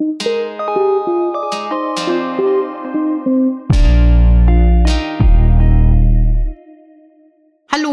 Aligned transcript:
Hallo, 0.00 0.06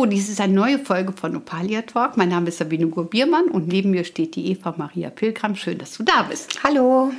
dies 0.06 0.30
ist 0.30 0.40
eine 0.40 0.54
neue 0.54 0.80
Folge 0.80 1.12
von 1.12 1.36
Opalia 1.36 1.82
Talk. 1.82 2.16
Mein 2.16 2.30
Name 2.30 2.48
ist 2.48 2.60
Sabine 2.60 2.88
Gurbiermann 2.88 3.50
und 3.50 3.68
neben 3.68 3.92
mir 3.92 4.06
steht 4.06 4.36
die 4.36 4.52
Eva 4.52 4.74
Maria 4.78 5.10
Pilgram. 5.10 5.58
Schön, 5.58 5.80
dass 5.80 5.98
du 5.98 6.04
da 6.04 6.24
bist. 6.24 6.64
Hallo. 6.64 7.12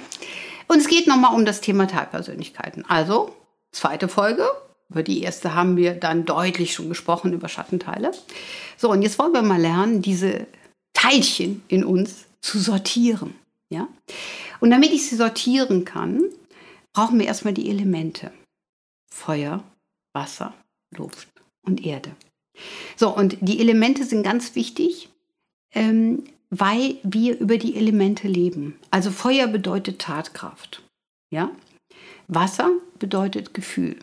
Und 0.69 0.79
es 0.79 0.89
geht 0.89 1.07
nochmal 1.07 1.35
um 1.35 1.45
das 1.45 1.61
Thema 1.61 1.87
Teilpersönlichkeiten. 1.87 2.87
Also, 2.89 3.37
zweite 3.73 4.09
Folge. 4.09 4.47
Über 4.89 5.03
die 5.03 5.21
erste 5.23 5.55
haben 5.55 5.77
wir 5.77 5.93
dann 5.97 6.25
deutlich 6.25 6.73
schon 6.73 6.89
gesprochen, 6.89 7.35
über 7.35 7.51
Schattenteile. 7.51 8.13
So, 8.79 8.91
und 8.91 9.03
jetzt 9.03 9.19
wollen 9.19 9.35
wir 9.35 9.43
mal 9.43 9.61
lernen, 9.61 10.01
diese 10.01 10.47
Teilchen 10.95 11.63
in 11.69 11.85
uns 11.85 12.25
zu 12.41 12.59
sortieren. 12.59 13.35
Ja? 13.69 13.87
Und 14.61 14.71
damit 14.71 14.93
ich 14.93 15.09
sie 15.09 15.17
sortieren 15.17 15.85
kann, 15.85 16.25
brauchen 16.93 17.19
wir 17.19 17.27
erstmal 17.27 17.55
die 17.55 17.71
Elemente. 17.71 18.33
Feuer, 19.11 19.63
Wasser, 20.13 20.55
Luft 20.97 21.29
und 21.63 21.85
Erde. 21.85 22.15
So, 22.97 23.15
und 23.15 23.37
die 23.41 23.61
Elemente 23.61 24.05
sind 24.05 24.23
ganz 24.23 24.55
wichtig, 24.55 25.09
ähm, 25.75 26.25
weil 26.51 26.97
wir 27.03 27.39
über 27.39 27.59
die 27.59 27.77
Elemente 27.77 28.27
leben. 28.27 28.79
Also 28.91 29.11
Feuer 29.11 29.47
bedeutet 29.47 30.01
Tatkraft. 30.01 30.83
Ja? 31.31 31.51
Wasser 32.27 32.71
bedeutet 32.99 33.55
Gefühl. 33.55 33.97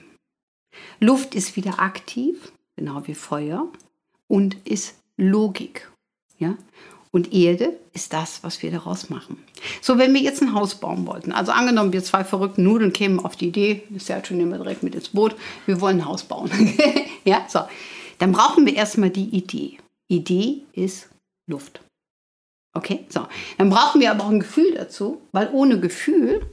Luft 0.99 1.35
ist 1.35 1.55
wieder 1.55 1.79
aktiv, 1.79 2.51
genau 2.75 3.07
wie 3.07 3.15
Feuer, 3.15 3.67
und 4.27 4.55
ist 4.67 4.95
Logik. 5.17 5.91
Ja? 6.37 6.57
Und 7.15 7.31
Erde 7.31 7.79
ist 7.93 8.11
das, 8.11 8.43
was 8.43 8.61
wir 8.61 8.71
daraus 8.71 9.09
machen. 9.09 9.41
So, 9.81 9.97
wenn 9.97 10.13
wir 10.13 10.19
jetzt 10.19 10.41
ein 10.41 10.53
Haus 10.53 10.75
bauen 10.75 11.07
wollten, 11.07 11.31
also 11.31 11.53
angenommen, 11.53 11.93
wir 11.93 12.03
zwei 12.03 12.25
verrückten 12.25 12.63
Nudeln 12.63 12.91
kämen 12.91 13.21
auf 13.21 13.37
die 13.37 13.47
Idee, 13.47 13.83
ja 14.05 14.21
schon 14.25 14.41
immer 14.41 14.57
direkt 14.57 14.83
mit 14.83 14.95
ins 14.95 15.07
Boot, 15.07 15.33
wir 15.65 15.79
wollen 15.79 16.01
ein 16.01 16.05
Haus 16.05 16.25
bauen. 16.25 16.51
ja, 17.23 17.45
so. 17.47 17.61
Dann 18.17 18.33
brauchen 18.33 18.65
wir 18.65 18.75
erstmal 18.75 19.11
die 19.11 19.29
Idee. 19.29 19.77
Idee 20.09 20.63
ist 20.73 21.07
Luft. 21.47 21.79
Okay, 22.73 23.05
so. 23.07 23.25
Dann 23.57 23.69
brauchen 23.69 24.01
wir 24.01 24.11
aber 24.11 24.25
auch 24.25 24.31
ein 24.31 24.41
Gefühl 24.41 24.73
dazu, 24.73 25.21
weil 25.31 25.49
ohne 25.53 25.79
Gefühl 25.79 26.45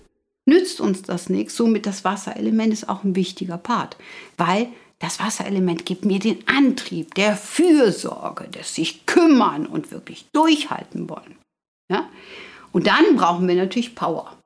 nützt 0.47 0.81
uns 0.81 1.03
das 1.03 1.29
nichts. 1.29 1.57
Somit 1.57 1.87
das 1.87 2.05
Wasserelement 2.05 2.73
ist 2.73 2.89
auch 2.89 3.03
ein 3.03 3.17
wichtiger 3.17 3.59
Part, 3.59 3.97
weil 4.37 4.69
das 5.03 5.19
Wasserelement 5.19 5.85
gibt 5.85 6.05
mir 6.05 6.21
den 6.21 6.47
Antrieb 6.47 7.17
der 7.17 7.37
Fürsorge, 7.37 8.47
des 8.47 8.77
sich 8.77 9.05
kümmern 9.05 9.67
und 9.67 9.91
wirklich 9.91 10.27
durchhalten 10.33 11.09
wollen. 11.09 11.37
Ja? 11.91 12.09
Und 12.71 12.87
dann 12.87 13.17
brauchen 13.17 13.49
wir 13.49 13.57
natürlich 13.57 13.97
Power. 13.97 14.39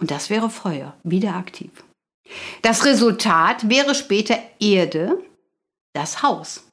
Und 0.00 0.10
das 0.10 0.30
wäre 0.30 0.48
Feuer, 0.48 0.96
wieder 1.02 1.34
aktiv. 1.34 1.84
Das 2.62 2.86
Resultat 2.86 3.68
wäre 3.68 3.94
später 3.94 4.38
Erde, 4.58 5.22
das 5.92 6.22
Haus. 6.22 6.66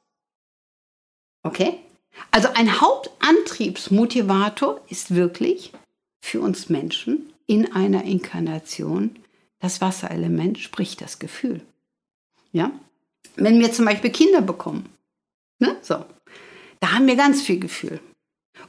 Okay? 1.42 1.80
Also 2.30 2.48
ein 2.54 2.80
Hauptantriebsmotivator 2.80 4.80
ist 4.88 5.14
wirklich 5.14 5.72
für 6.24 6.40
uns 6.40 6.70
Menschen 6.70 7.34
in 7.46 7.70
einer 7.70 8.04
Inkarnation 8.04 9.22
das 9.58 9.82
Wasserelement, 9.82 10.58
sprich 10.58 10.96
das 10.96 11.18
Gefühl. 11.18 11.60
Ja? 12.50 12.72
Wenn 13.36 13.60
wir 13.60 13.72
zum 13.72 13.86
Beispiel 13.86 14.10
Kinder 14.10 14.40
bekommen, 14.40 14.88
ne? 15.60 15.76
so, 15.82 16.04
da 16.80 16.92
haben 16.92 17.06
wir 17.06 17.16
ganz 17.16 17.42
viel 17.42 17.58
Gefühl. 17.58 18.00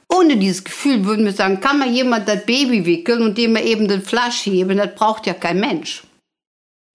Ohne 0.08 0.36
dieses 0.36 0.64
Gefühl 0.64 1.04
würden 1.04 1.24
wir 1.24 1.32
sagen, 1.32 1.60
kann 1.60 1.78
man 1.78 1.92
jemand 1.92 2.28
das 2.28 2.46
Baby 2.46 2.86
wickeln 2.86 3.22
und 3.22 3.38
dem 3.38 3.56
eben 3.56 3.88
den 3.88 4.02
Flasch 4.02 4.46
heben, 4.46 4.78
das 4.78 4.94
braucht 4.94 5.26
ja 5.26 5.34
kein 5.34 5.60
Mensch. 5.60 6.04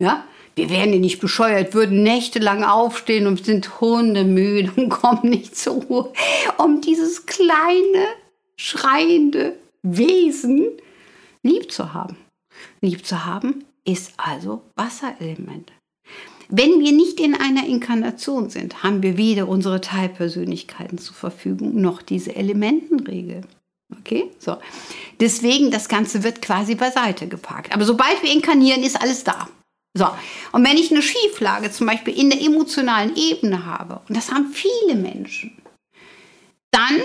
Ja? 0.02 0.26
Wir 0.56 0.70
wären 0.70 0.92
ja 0.92 1.00
nicht 1.00 1.22
bescheuert, 1.22 1.74
würden 1.74 2.04
nächtelang 2.04 2.64
aufstehen 2.64 3.28
und 3.28 3.46
sind 3.46 3.80
hundemüde 3.80 4.72
und 4.76 4.90
kommen 4.90 5.30
nicht 5.30 5.56
zur 5.56 5.81
Ruhe, 5.84 6.14
um 6.58 6.81
dieses 6.81 7.26
kleine, 7.26 8.08
schreiende 8.58 9.58
Wesen 9.81 10.68
lieb 11.44 11.72
zu 11.72 11.94
haben. 11.94 12.18
Lieb 12.81 13.06
zu 13.06 13.26
haben 13.26 13.66
ist 13.86 14.14
also 14.18 14.62
Wasserelement. 14.76 15.72
Wenn 16.53 16.81
wir 16.81 16.91
nicht 16.91 17.22
in 17.22 17.34
einer 17.34 17.66
Inkarnation 17.66 18.50
sind, 18.50 18.84
haben 18.84 19.01
wir 19.01 19.17
weder 19.17 19.47
unsere 19.47 19.79
Teilpersönlichkeiten 19.79 20.97
zur 20.97 21.16
Verfügung 21.16 21.79
noch 21.79 22.01
diese 22.01 22.35
Elementenregel. 22.35 23.41
Okay, 24.00 24.29
so. 24.38 24.57
Deswegen, 25.19 25.72
das 25.72 25.88
Ganze 25.88 26.23
wird 26.23 26.41
quasi 26.41 26.75
beiseite 26.75 27.28
geparkt. 27.28 27.73
Aber 27.73 27.85
sobald 27.85 28.22
wir 28.22 28.31
inkarnieren, 28.31 28.84
ist 28.84 29.01
alles 29.01 29.23
da. 29.23 29.47
So, 29.94 30.07
und 30.51 30.66
wenn 30.66 30.78
ich 30.78 30.91
eine 30.91 31.01
Schieflage 31.01 31.72
zum 31.72 31.88
Beispiel 31.88 32.17
in 32.17 32.29
der 32.29 32.41
emotionalen 32.41 33.16
Ebene 33.16 33.66
habe, 33.66 34.01
und 34.07 34.16
das 34.16 34.31
haben 34.31 34.51
viele 34.53 34.95
Menschen, 34.95 35.57
dann 36.72 37.01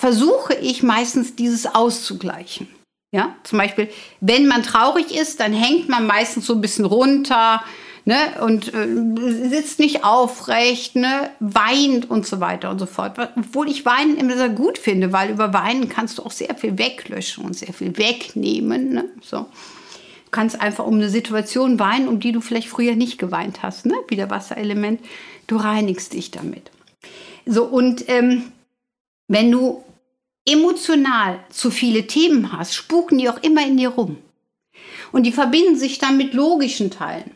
versuche 0.00 0.54
ich 0.54 0.82
meistens 0.82 1.34
dieses 1.34 1.66
auszugleichen. 1.66 2.68
Ja, 3.12 3.34
zum 3.42 3.58
Beispiel, 3.58 3.90
wenn 4.20 4.46
man 4.46 4.62
traurig 4.62 5.12
ist, 5.12 5.40
dann 5.40 5.52
hängt 5.52 5.88
man 5.88 6.06
meistens 6.06 6.46
so 6.46 6.54
ein 6.54 6.60
bisschen 6.60 6.84
runter, 6.84 7.64
ne, 8.04 8.16
und 8.42 8.72
äh, 8.74 9.48
sitzt 9.48 9.78
nicht 9.78 10.04
aufrecht, 10.04 10.96
ne, 10.96 11.30
weint 11.40 12.10
und 12.10 12.26
so 12.26 12.40
weiter 12.40 12.70
und 12.70 12.78
so 12.78 12.86
fort. 12.86 13.18
Obwohl 13.36 13.68
ich 13.68 13.84
Weinen 13.84 14.16
immer 14.16 14.36
sehr 14.36 14.48
gut 14.48 14.78
finde, 14.78 15.12
weil 15.12 15.30
über 15.30 15.52
Weinen 15.52 15.88
kannst 15.88 16.18
du 16.18 16.22
auch 16.22 16.30
sehr 16.30 16.54
viel 16.54 16.78
weglöschen 16.78 17.44
und 17.44 17.54
sehr 17.56 17.72
viel 17.72 17.96
wegnehmen. 17.96 18.94
Ne, 18.94 19.04
so. 19.22 19.38
Du 19.38 20.30
kannst 20.30 20.60
einfach 20.60 20.86
um 20.86 20.94
eine 20.94 21.10
Situation 21.10 21.78
weinen, 21.78 22.08
um 22.08 22.20
die 22.20 22.32
du 22.32 22.40
vielleicht 22.40 22.68
früher 22.68 22.94
nicht 22.94 23.18
geweint 23.18 23.62
hast, 23.62 23.86
ne, 23.86 23.94
wie 24.08 24.16
der 24.16 24.30
Wasserelement. 24.30 25.00
Du 25.46 25.56
reinigst 25.56 26.12
dich 26.12 26.30
damit. 26.30 26.70
So, 27.46 27.64
und 27.64 28.08
ähm, 28.08 28.52
wenn 29.26 29.50
du 29.50 29.82
emotional 30.48 31.40
zu 31.50 31.70
viele 31.70 32.06
Themen 32.06 32.52
hast, 32.52 32.74
spuken 32.74 33.18
die 33.18 33.28
auch 33.28 33.42
immer 33.42 33.66
in 33.66 33.76
dir 33.76 33.90
rum. 33.90 34.18
Und 35.12 35.24
die 35.24 35.32
verbinden 35.32 35.76
sich 35.76 35.98
dann 35.98 36.16
mit 36.16 36.34
logischen 36.34 36.90
Teilen. 36.90 37.32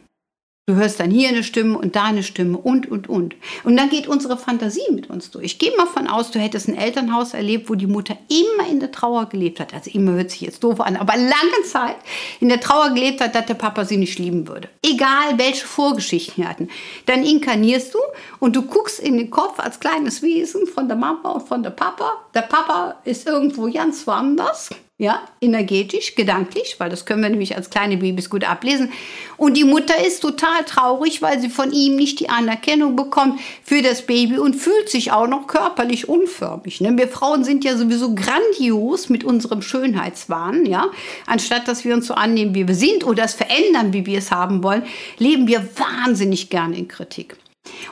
Du 0.66 0.76
hörst 0.76 0.98
dann 0.98 1.10
hier 1.10 1.28
eine 1.28 1.44
Stimme 1.44 1.76
und 1.76 1.94
da 1.94 2.04
eine 2.04 2.22
Stimme 2.22 2.56
und, 2.56 2.90
und, 2.90 3.06
und. 3.06 3.36
Und 3.64 3.76
dann 3.76 3.90
geht 3.90 4.08
unsere 4.08 4.38
Fantasie 4.38 4.90
mit 4.92 5.10
uns 5.10 5.30
durch. 5.30 5.44
Ich 5.44 5.58
gehe 5.58 5.76
mal 5.76 5.84
von 5.84 6.08
aus, 6.08 6.30
du 6.30 6.38
hättest 6.38 6.68
ein 6.68 6.74
Elternhaus 6.74 7.34
erlebt, 7.34 7.68
wo 7.68 7.74
die 7.74 7.86
Mutter 7.86 8.16
immer 8.30 8.66
in 8.70 8.80
der 8.80 8.90
Trauer 8.90 9.26
gelebt 9.28 9.60
hat. 9.60 9.74
Also 9.74 9.90
immer 9.90 10.12
hört 10.12 10.30
sich 10.30 10.40
jetzt 10.40 10.64
doof 10.64 10.80
an, 10.80 10.96
aber 10.96 11.18
lange 11.18 11.62
Zeit 11.70 11.96
in 12.40 12.48
der 12.48 12.60
Trauer 12.60 12.94
gelebt 12.94 13.20
hat, 13.20 13.34
dass 13.34 13.44
der 13.44 13.52
Papa 13.52 13.84
sie 13.84 13.98
nicht 13.98 14.18
lieben 14.18 14.48
würde. 14.48 14.70
Egal, 14.82 15.36
welche 15.36 15.66
Vorgeschichten 15.66 16.42
wir 16.42 16.48
hatten. 16.48 16.70
Dann 17.04 17.24
inkarnierst 17.24 17.92
du 17.92 17.98
und 18.38 18.56
du 18.56 18.62
guckst 18.62 19.00
in 19.00 19.18
den 19.18 19.28
Kopf 19.28 19.60
als 19.60 19.80
kleines 19.80 20.22
Wesen 20.22 20.66
von 20.66 20.88
der 20.88 20.96
Mama 20.96 21.32
und 21.32 21.46
von 21.46 21.62
der 21.62 21.70
Papa. 21.70 22.10
Der 22.34 22.40
Papa 22.40 23.02
ist 23.04 23.26
irgendwo 23.26 23.70
ganz 23.70 24.06
woanders 24.06 24.70
ja, 24.96 25.22
energetisch, 25.40 26.14
gedanklich, 26.14 26.76
weil 26.78 26.88
das 26.88 27.04
können 27.04 27.20
wir 27.20 27.28
nämlich 27.28 27.56
als 27.56 27.68
kleine 27.68 27.96
Babys 27.96 28.30
gut 28.30 28.44
ablesen. 28.44 28.92
Und 29.36 29.56
die 29.56 29.64
Mutter 29.64 30.06
ist 30.06 30.20
total 30.20 30.64
traurig, 30.64 31.20
weil 31.20 31.40
sie 31.40 31.48
von 31.48 31.72
ihm 31.72 31.96
nicht 31.96 32.20
die 32.20 32.28
Anerkennung 32.28 32.94
bekommt 32.94 33.40
für 33.64 33.82
das 33.82 34.06
Baby 34.06 34.38
und 34.38 34.54
fühlt 34.54 34.88
sich 34.88 35.10
auch 35.10 35.26
noch 35.26 35.48
körperlich 35.48 36.08
unförmig. 36.08 36.80
Ne? 36.80 36.96
Wir 36.96 37.08
Frauen 37.08 37.42
sind 37.42 37.64
ja 37.64 37.76
sowieso 37.76 38.14
grandios 38.14 39.08
mit 39.08 39.24
unserem 39.24 39.62
Schönheitswahn, 39.62 40.64
ja. 40.64 40.90
Anstatt 41.26 41.66
dass 41.66 41.84
wir 41.84 41.92
uns 41.92 42.06
so 42.06 42.14
annehmen, 42.14 42.54
wie 42.54 42.68
wir 42.68 42.76
sind 42.76 43.04
oder 43.04 43.24
es 43.24 43.34
verändern, 43.34 43.92
wie 43.92 44.06
wir 44.06 44.18
es 44.18 44.30
haben 44.30 44.62
wollen, 44.62 44.84
leben 45.18 45.48
wir 45.48 45.66
wahnsinnig 45.76 46.50
gerne 46.50 46.78
in 46.78 46.86
Kritik. 46.86 47.36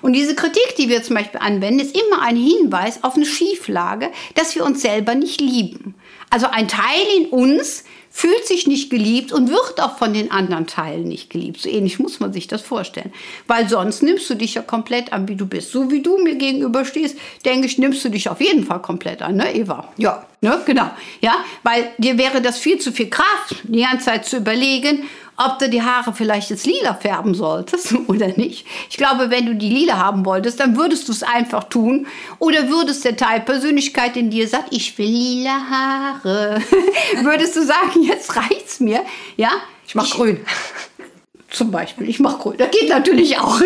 Und 0.03 0.13
diese 0.13 0.35
Kritik, 0.35 0.77
die 0.79 0.89
wir 0.89 1.03
zum 1.03 1.17
Beispiel 1.17 1.41
anwenden, 1.41 1.81
ist 1.81 1.97
immer 1.97 2.23
ein 2.23 2.37
Hinweis 2.37 3.03
auf 3.03 3.17
eine 3.17 3.27
Schieflage, 3.27 4.11
dass 4.35 4.55
wir 4.55 4.65
uns 4.65 4.83
selber 4.83 5.15
nicht 5.15 5.41
lieben. 5.41 5.95
Also 6.33 6.47
ein 6.51 6.67
Teil 6.67 7.05
in 7.19 7.27
uns 7.27 7.85
fühlt 8.11 8.47
sich 8.47 8.67
nicht 8.67 8.89
geliebt 8.89 9.33
und 9.33 9.51
wird 9.51 9.83
auch 9.83 9.99
von 9.99 10.15
den 10.15 10.31
anderen 10.31 10.67
Teilen 10.67 11.05
nicht 11.05 11.29
geliebt. 11.29 11.61
So 11.61 11.69
ähnlich 11.69 11.99
muss 11.99 12.21
man 12.21 12.33
sich 12.33 12.49
das 12.49 12.63
vorstellen. 12.63 13.13
Weil 13.47 13.69
sonst 13.69 14.03
nimmst 14.03 14.31
du 14.31 14.35
dich 14.35 14.55
ja 14.55 14.63
komplett 14.63 15.13
an, 15.13 15.29
wie 15.29 15.37
du 15.37 15.45
bist. 15.45 15.73
So 15.73 15.91
wie 15.91 16.01
du 16.01 16.17
mir 16.23 16.37
gegenüberstehst, 16.37 17.19
denke 17.45 17.67
ich, 17.67 17.77
nimmst 17.77 18.03
du 18.03 18.09
dich 18.09 18.31
auf 18.31 18.41
jeden 18.41 18.65
Fall 18.65 18.81
komplett 18.81 19.21
an, 19.21 19.37
ne, 19.37 19.55
Eva? 19.55 19.93
Ja, 19.99 20.27
ne, 20.41 20.59
genau. 20.65 20.91
Ja, 21.21 21.37
weil 21.65 21.91
dir 21.99 22.17
wäre 22.17 22.41
das 22.41 22.59
viel 22.59 22.79
zu 22.79 22.93
viel 22.93 23.11
Kraft, 23.11 23.57
die 23.65 23.83
ganze 23.83 24.07
Zeit 24.07 24.25
zu 24.25 24.39
überlegen, 24.39 25.05
ob 25.37 25.59
du 25.59 25.69
die 25.69 25.83
Haare 25.83 26.13
vielleicht 26.13 26.51
jetzt 26.51 26.67
lila 26.67 26.95
färben 26.95 27.35
solltest 27.35 27.95
oder 28.07 28.29
nicht. 28.29 28.67
Ich 28.91 28.97
glaube, 28.97 29.31
wenn 29.31 29.47
du 29.47 29.55
die 29.55 29.71
lila 29.71 29.97
haben 29.97 30.25
wolltest, 30.25 30.61
dann 30.61 30.77
würdest 30.77 31.09
du 31.09 31.13
es 31.13 31.23
einfach 31.23 31.65
tun. 31.65 32.07
Oder 32.39 32.69
würdest 32.69 33.05
der 33.05 33.17
Teil 33.17 33.41
Persönlichkeit 33.41 34.17
in 34.17 34.31
dir 34.31 34.47
sagt, 34.49 34.69
ich 34.71 34.97
will 34.99 35.07
lila 35.07 35.71
Haare, 35.71 36.63
würdest 37.23 37.57
du 37.57 37.65
sagen, 37.65 38.03
jetzt 38.03 38.37
reicht's 38.37 38.81
mir. 38.81 39.05
Ja? 39.37 39.51
Ich 39.87 39.95
mach 39.95 40.07
ich, 40.07 40.13
grün. 40.13 40.41
Zum 41.51 41.71
Beispiel, 41.71 42.09
ich 42.09 42.21
mach 42.21 42.39
grün. 42.39 42.57
Das 42.57 42.71
geht 42.71 42.89
natürlich 42.89 43.39
auch. 43.39 43.61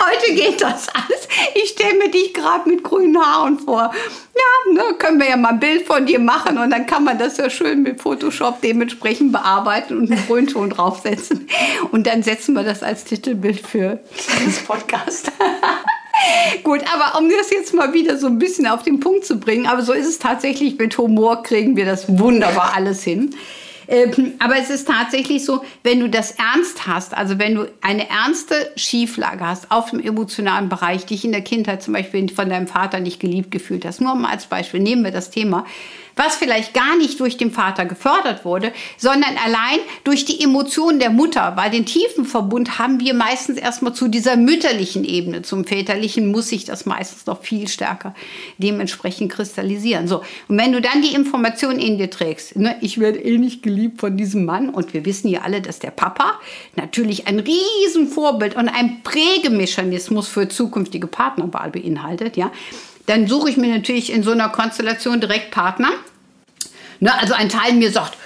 Heute 0.00 0.34
geht 0.34 0.62
das 0.62 0.88
alles. 0.88 1.28
Ich 1.54 1.70
stelle 1.70 1.94
mir 1.98 2.10
dich 2.10 2.32
gerade 2.32 2.68
mit 2.68 2.82
grünen 2.82 3.20
Haaren 3.20 3.58
vor. 3.58 3.92
Ja, 3.92 4.72
ne, 4.72 4.94
können 4.98 5.20
wir 5.20 5.28
ja 5.28 5.36
mal 5.36 5.50
ein 5.50 5.60
Bild 5.60 5.86
von 5.86 6.06
dir 6.06 6.18
machen 6.18 6.56
und 6.56 6.70
dann 6.70 6.86
kann 6.86 7.04
man 7.04 7.18
das 7.18 7.36
ja 7.36 7.50
schön 7.50 7.82
mit 7.82 8.00
Photoshop 8.00 8.62
dementsprechend 8.62 9.32
bearbeiten 9.32 9.98
und 9.98 10.10
einen 10.10 10.26
Grünton 10.26 10.70
draufsetzen. 10.70 11.48
Und 11.90 12.06
dann 12.06 12.22
setzen 12.22 12.54
wir 12.54 12.62
das 12.62 12.82
als 12.82 13.04
Titelbild 13.04 13.60
für 13.66 14.00
das 14.44 14.58
Podcast. 14.60 15.30
Gut, 16.62 16.80
aber 16.92 17.18
um 17.18 17.28
das 17.28 17.50
jetzt 17.50 17.74
mal 17.74 17.92
wieder 17.92 18.16
so 18.16 18.26
ein 18.26 18.38
bisschen 18.38 18.66
auf 18.66 18.82
den 18.82 19.00
Punkt 19.00 19.24
zu 19.24 19.38
bringen, 19.38 19.66
aber 19.66 19.82
so 19.82 19.92
ist 19.92 20.06
es 20.06 20.18
tatsächlich, 20.18 20.78
mit 20.78 20.96
Humor 20.98 21.42
kriegen 21.42 21.76
wir 21.76 21.84
das 21.84 22.18
wunderbar 22.18 22.72
alles 22.74 23.02
hin. 23.02 23.34
Ähm, 23.90 24.34
aber 24.38 24.56
es 24.56 24.70
ist 24.70 24.86
tatsächlich 24.86 25.44
so, 25.44 25.64
wenn 25.82 25.98
du 25.98 26.08
das 26.08 26.32
ernst 26.32 26.86
hast, 26.86 27.12
also 27.12 27.40
wenn 27.40 27.56
du 27.56 27.66
eine 27.80 28.08
ernste 28.08 28.70
Schieflage 28.76 29.44
hast 29.44 29.72
auf 29.72 29.90
dem 29.90 29.98
emotionalen 29.98 30.68
Bereich, 30.68 31.06
dich 31.06 31.24
in 31.24 31.32
der 31.32 31.42
Kindheit 31.42 31.82
zum 31.82 31.94
Beispiel 31.94 32.28
von 32.28 32.48
deinem 32.48 32.68
Vater 32.68 33.00
nicht 33.00 33.18
geliebt 33.18 33.50
gefühlt 33.50 33.84
hast, 33.84 34.00
nur 34.00 34.14
mal 34.14 34.30
als 34.30 34.46
Beispiel, 34.46 34.78
nehmen 34.78 35.02
wir 35.02 35.10
das 35.10 35.30
Thema, 35.30 35.66
was 36.16 36.36
vielleicht 36.36 36.74
gar 36.74 36.96
nicht 36.96 37.20
durch 37.20 37.36
den 37.36 37.50
Vater 37.50 37.86
gefördert 37.86 38.44
wurde, 38.44 38.72
sondern 38.96 39.36
allein 39.44 39.78
durch 40.04 40.24
die 40.24 40.42
Emotionen 40.42 40.98
der 40.98 41.10
Mutter. 41.10 41.54
Weil 41.56 41.70
den 41.70 41.86
tiefen 41.86 42.24
Verbund 42.24 42.78
haben 42.78 43.00
wir 43.00 43.14
meistens 43.14 43.58
erstmal 43.58 43.94
zu 43.94 44.08
dieser 44.08 44.36
mütterlichen 44.36 45.04
Ebene. 45.04 45.42
Zum 45.42 45.64
väterlichen 45.64 46.30
muss 46.30 46.48
sich 46.48 46.64
das 46.64 46.86
meistens 46.86 47.26
noch 47.26 47.42
viel 47.42 47.68
stärker 47.68 48.14
dementsprechend 48.58 49.32
kristallisieren. 49.32 50.08
So, 50.08 50.22
und 50.48 50.58
wenn 50.58 50.72
du 50.72 50.80
dann 50.80 51.02
die 51.02 51.14
Information 51.14 51.78
in 51.78 51.98
dir 51.98 52.10
trägst, 52.10 52.56
ne, 52.56 52.76
ich 52.80 52.98
werde 52.98 53.18
eh 53.18 53.38
nicht 53.38 53.62
geliebt 53.62 54.00
von 54.00 54.16
diesem 54.16 54.44
Mann 54.44 54.68
und 54.70 54.94
wir 54.94 55.04
wissen 55.04 55.28
ja 55.28 55.42
alle, 55.42 55.60
dass 55.60 55.78
der 55.78 55.90
Papa 55.90 56.38
natürlich 56.76 57.26
ein 57.26 57.40
Riesenvorbild 57.40 58.56
und 58.56 58.68
ein 58.68 59.02
Prägemechanismus 59.02 60.28
für 60.28 60.48
zukünftige 60.48 61.06
Partnerwahl 61.06 61.70
beinhaltet, 61.70 62.36
ja, 62.36 62.50
dann 63.10 63.26
suche 63.26 63.50
ich 63.50 63.56
mir 63.56 63.74
natürlich 63.74 64.12
in 64.12 64.22
so 64.22 64.30
einer 64.30 64.48
Konstellation 64.48 65.20
direkt 65.20 65.50
Partner, 65.50 65.90
Ne, 67.00 67.18
also 67.18 67.32
ein 67.32 67.48
Teil 67.48 67.72
mir 67.72 67.90
sagt, 67.90 68.16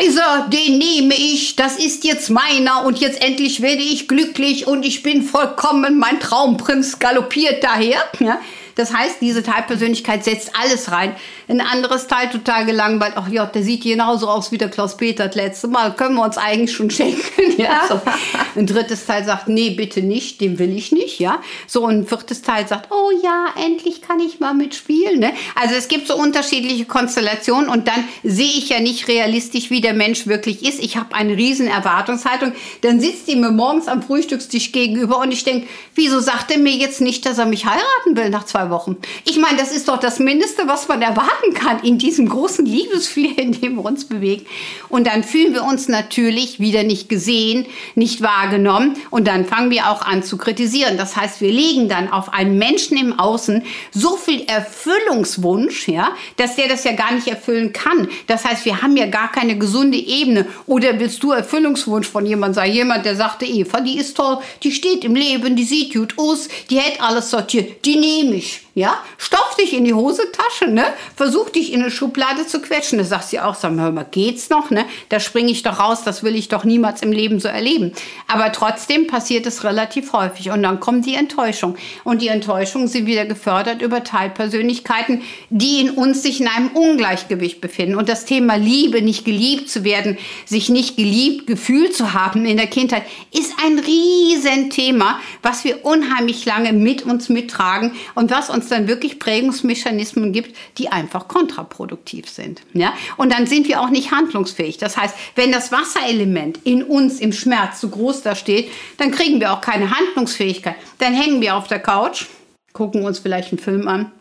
dieser, 0.00 0.48
den 0.48 0.78
nehme 0.78 1.14
ich, 1.14 1.54
das 1.54 1.76
ist 1.78 2.04
jetzt 2.04 2.28
meiner 2.28 2.84
und 2.84 2.98
jetzt 2.98 3.22
endlich 3.22 3.62
werde 3.62 3.82
ich 3.82 4.08
glücklich 4.08 4.66
und 4.66 4.84
ich 4.84 5.04
bin 5.04 5.22
vollkommen, 5.22 5.98
mein 5.98 6.18
Traumprinz 6.18 6.98
galoppiert 6.98 7.62
daher. 7.62 7.98
Ja. 8.18 8.40
Das 8.76 8.92
heißt, 8.92 9.22
diese 9.22 9.42
Teilpersönlichkeit 9.42 10.22
setzt 10.22 10.52
alles 10.54 10.92
rein. 10.92 11.16
Ein 11.48 11.62
anderes 11.62 12.06
Teil 12.06 12.28
total 12.28 12.66
gelangweilt. 12.66 13.14
Ach 13.16 13.28
ja, 13.28 13.46
der 13.46 13.62
sieht 13.62 13.82
genauso 13.82 14.28
aus 14.28 14.52
wie 14.52 14.58
der 14.58 14.68
Klaus-Peter 14.68 15.26
das 15.26 15.34
letzte 15.34 15.68
Mal. 15.68 15.94
Können 15.94 16.14
wir 16.14 16.24
uns 16.24 16.36
eigentlich 16.38 16.76
schon 16.76 16.90
schenken. 16.90 17.22
Ja, 17.56 17.84
so. 17.88 17.98
Ein 18.54 18.66
drittes 18.66 19.06
Teil 19.06 19.24
sagt, 19.24 19.48
nee, 19.48 19.70
bitte 19.70 20.02
nicht, 20.02 20.42
den 20.42 20.58
will 20.58 20.76
ich 20.76 20.92
nicht. 20.92 21.18
Ja, 21.18 21.40
so 21.66 21.86
ein 21.86 22.06
viertes 22.06 22.42
Teil 22.42 22.68
sagt, 22.68 22.92
oh 22.92 23.10
ja, 23.22 23.46
endlich 23.56 24.02
kann 24.02 24.20
ich 24.20 24.40
mal 24.40 24.52
mitspielen. 24.52 25.20
Ne? 25.20 25.32
Also 25.54 25.74
es 25.74 25.88
gibt 25.88 26.06
so 26.06 26.16
unterschiedliche 26.16 26.84
Konstellationen 26.84 27.70
und 27.70 27.88
dann 27.88 28.04
sehe 28.22 28.58
ich 28.58 28.68
ja 28.68 28.80
nicht 28.80 29.08
realistisch, 29.08 29.70
wie 29.70 29.80
der 29.80 29.94
Mensch 29.94 30.26
wirklich 30.26 30.68
ist. 30.68 30.80
Ich 30.80 30.98
habe 30.98 31.14
eine 31.14 31.34
riesen 31.34 31.66
Erwartungshaltung. 31.66 32.52
Dann 32.82 33.00
sitzt 33.00 33.26
die 33.26 33.36
mir 33.36 33.52
morgens 33.52 33.88
am 33.88 34.02
Frühstückstisch 34.02 34.72
gegenüber 34.72 35.18
und 35.18 35.32
ich 35.32 35.44
denke, 35.44 35.66
wieso 35.94 36.20
sagt 36.20 36.50
er 36.50 36.58
mir 36.58 36.74
jetzt 36.74 37.00
nicht, 37.00 37.24
dass 37.24 37.38
er 37.38 37.46
mich 37.46 37.64
heiraten 37.64 38.16
will 38.16 38.28
nach 38.28 38.44
zwei 38.44 38.65
Wochen. 38.70 38.96
Ich 39.24 39.38
meine, 39.38 39.56
das 39.56 39.72
ist 39.72 39.88
doch 39.88 39.98
das 39.98 40.18
Mindeste, 40.18 40.62
was 40.66 40.88
man 40.88 41.02
erwarten 41.02 41.54
kann 41.54 41.80
in 41.80 41.98
diesem 41.98 42.28
großen 42.28 42.64
Liebesflier, 42.64 43.38
in 43.38 43.52
dem 43.52 43.76
wir 43.76 43.84
uns 43.84 44.06
bewegen. 44.06 44.46
Und 44.88 45.06
dann 45.06 45.24
fühlen 45.24 45.54
wir 45.54 45.64
uns 45.64 45.88
natürlich 45.88 46.60
wieder 46.60 46.82
nicht 46.82 47.08
gesehen, 47.08 47.66
nicht 47.94 48.22
wahrgenommen. 48.22 48.96
Und 49.10 49.26
dann 49.26 49.44
fangen 49.44 49.70
wir 49.70 49.90
auch 49.90 50.02
an 50.02 50.22
zu 50.22 50.36
kritisieren. 50.36 50.96
Das 50.96 51.16
heißt, 51.16 51.40
wir 51.40 51.50
legen 51.50 51.88
dann 51.88 52.10
auf 52.10 52.32
einen 52.32 52.58
Menschen 52.58 52.96
im 52.96 53.18
Außen 53.18 53.62
so 53.92 54.16
viel 54.16 54.44
Erfüllungswunsch, 54.46 55.88
ja, 55.88 56.10
dass 56.36 56.56
der 56.56 56.68
das 56.68 56.84
ja 56.84 56.92
gar 56.92 57.12
nicht 57.12 57.28
erfüllen 57.28 57.72
kann. 57.72 58.08
Das 58.26 58.44
heißt, 58.44 58.64
wir 58.64 58.82
haben 58.82 58.96
ja 58.96 59.06
gar 59.06 59.30
keine 59.30 59.58
gesunde 59.58 59.98
Ebene. 59.98 60.46
Oder 60.66 60.98
willst 61.00 61.22
du 61.22 61.32
Erfüllungswunsch 61.32 62.08
von 62.08 62.26
jemandem 62.26 62.54
sein? 62.54 62.72
Jemand, 62.72 63.04
der 63.04 63.16
sagte, 63.16 63.44
Eva, 63.44 63.80
die 63.80 63.98
ist 63.98 64.16
toll, 64.16 64.38
die 64.62 64.72
steht 64.72 65.04
im 65.04 65.14
Leben, 65.14 65.56
die 65.56 65.64
sieht 65.64 65.94
gut 65.94 66.14
aus, 66.16 66.48
die 66.70 66.80
hat 66.80 67.00
alles 67.00 67.30
sortiert, 67.30 67.84
die 67.84 67.96
nehme 67.96 68.36
ich. 68.36 68.55
Beach 68.56 68.65
Ja, 68.76 69.02
stopf 69.16 69.56
dich 69.56 69.72
in 69.72 69.86
die 69.86 69.94
Hosentasche, 69.94 70.68
ne? 70.68 70.84
Versuch 71.14 71.48
dich 71.48 71.72
in 71.72 71.80
eine 71.80 71.90
Schublade 71.90 72.46
zu 72.46 72.60
quetschen. 72.60 72.98
Da 72.98 73.04
sagt 73.04 73.24
sie 73.24 73.40
auch, 73.40 73.54
sag 73.54 73.72
mal, 73.72 74.06
geht's 74.10 74.50
noch, 74.50 74.68
ne? 74.68 74.84
Da 75.08 75.18
springe 75.18 75.50
ich 75.50 75.62
doch 75.62 75.80
raus, 75.80 76.02
das 76.04 76.22
will 76.22 76.36
ich 76.36 76.48
doch 76.48 76.64
niemals 76.64 77.00
im 77.00 77.10
Leben 77.10 77.40
so 77.40 77.48
erleben. 77.48 77.92
Aber 78.28 78.52
trotzdem 78.52 79.06
passiert 79.06 79.46
es 79.46 79.64
relativ 79.64 80.12
häufig 80.12 80.50
und 80.50 80.62
dann 80.62 80.78
kommt 80.78 81.06
die 81.06 81.14
Enttäuschung. 81.14 81.76
Und 82.04 82.20
die 82.20 82.28
Enttäuschungen 82.28 82.86
sind 82.86 83.06
wieder 83.06 83.24
gefördert 83.24 83.80
über 83.80 84.04
Teilpersönlichkeiten, 84.04 85.22
die 85.48 85.80
in 85.80 85.92
uns 85.92 86.22
sich 86.22 86.42
in 86.42 86.48
einem 86.48 86.68
Ungleichgewicht 86.68 87.62
befinden. 87.62 87.96
Und 87.96 88.10
das 88.10 88.26
Thema 88.26 88.56
Liebe, 88.56 89.00
nicht 89.00 89.24
geliebt 89.24 89.70
zu 89.70 89.84
werden, 89.84 90.18
sich 90.44 90.68
nicht 90.68 90.98
geliebt 90.98 91.46
gefühlt 91.46 91.96
zu 91.96 92.12
haben 92.12 92.44
in 92.44 92.58
der 92.58 92.66
Kindheit, 92.66 93.04
ist 93.32 93.54
ein 93.64 93.78
Riesenthema, 93.78 95.18
was 95.40 95.64
wir 95.64 95.86
unheimlich 95.86 96.44
lange 96.44 96.74
mit 96.74 97.06
uns 97.06 97.30
mittragen 97.30 97.92
und 98.14 98.30
was 98.30 98.50
uns 98.50 98.65
es 98.66 98.70
dann 98.70 98.88
wirklich 98.88 99.18
Prägungsmechanismen 99.18 100.32
gibt, 100.32 100.56
die 100.78 100.90
einfach 100.90 101.28
kontraproduktiv 101.28 102.28
sind. 102.28 102.62
Ja? 102.72 102.92
Und 103.16 103.32
dann 103.32 103.46
sind 103.46 103.68
wir 103.68 103.80
auch 103.80 103.90
nicht 103.90 104.10
handlungsfähig. 104.10 104.78
Das 104.78 104.96
heißt, 104.96 105.14
wenn 105.34 105.52
das 105.52 105.72
Wasserelement 105.72 106.60
in 106.64 106.82
uns 106.82 107.20
im 107.20 107.32
Schmerz 107.32 107.80
zu 107.80 107.88
groß 107.88 108.22
da 108.22 108.34
steht, 108.34 108.70
dann 108.98 109.10
kriegen 109.10 109.40
wir 109.40 109.52
auch 109.52 109.60
keine 109.60 109.90
Handlungsfähigkeit. 109.96 110.76
Dann 110.98 111.14
hängen 111.14 111.40
wir 111.40 111.56
auf 111.56 111.68
der 111.68 111.78
Couch, 111.78 112.26
gucken 112.72 113.04
uns 113.04 113.18
vielleicht 113.18 113.52
einen 113.52 113.58
Film 113.58 113.88
an 113.88 114.12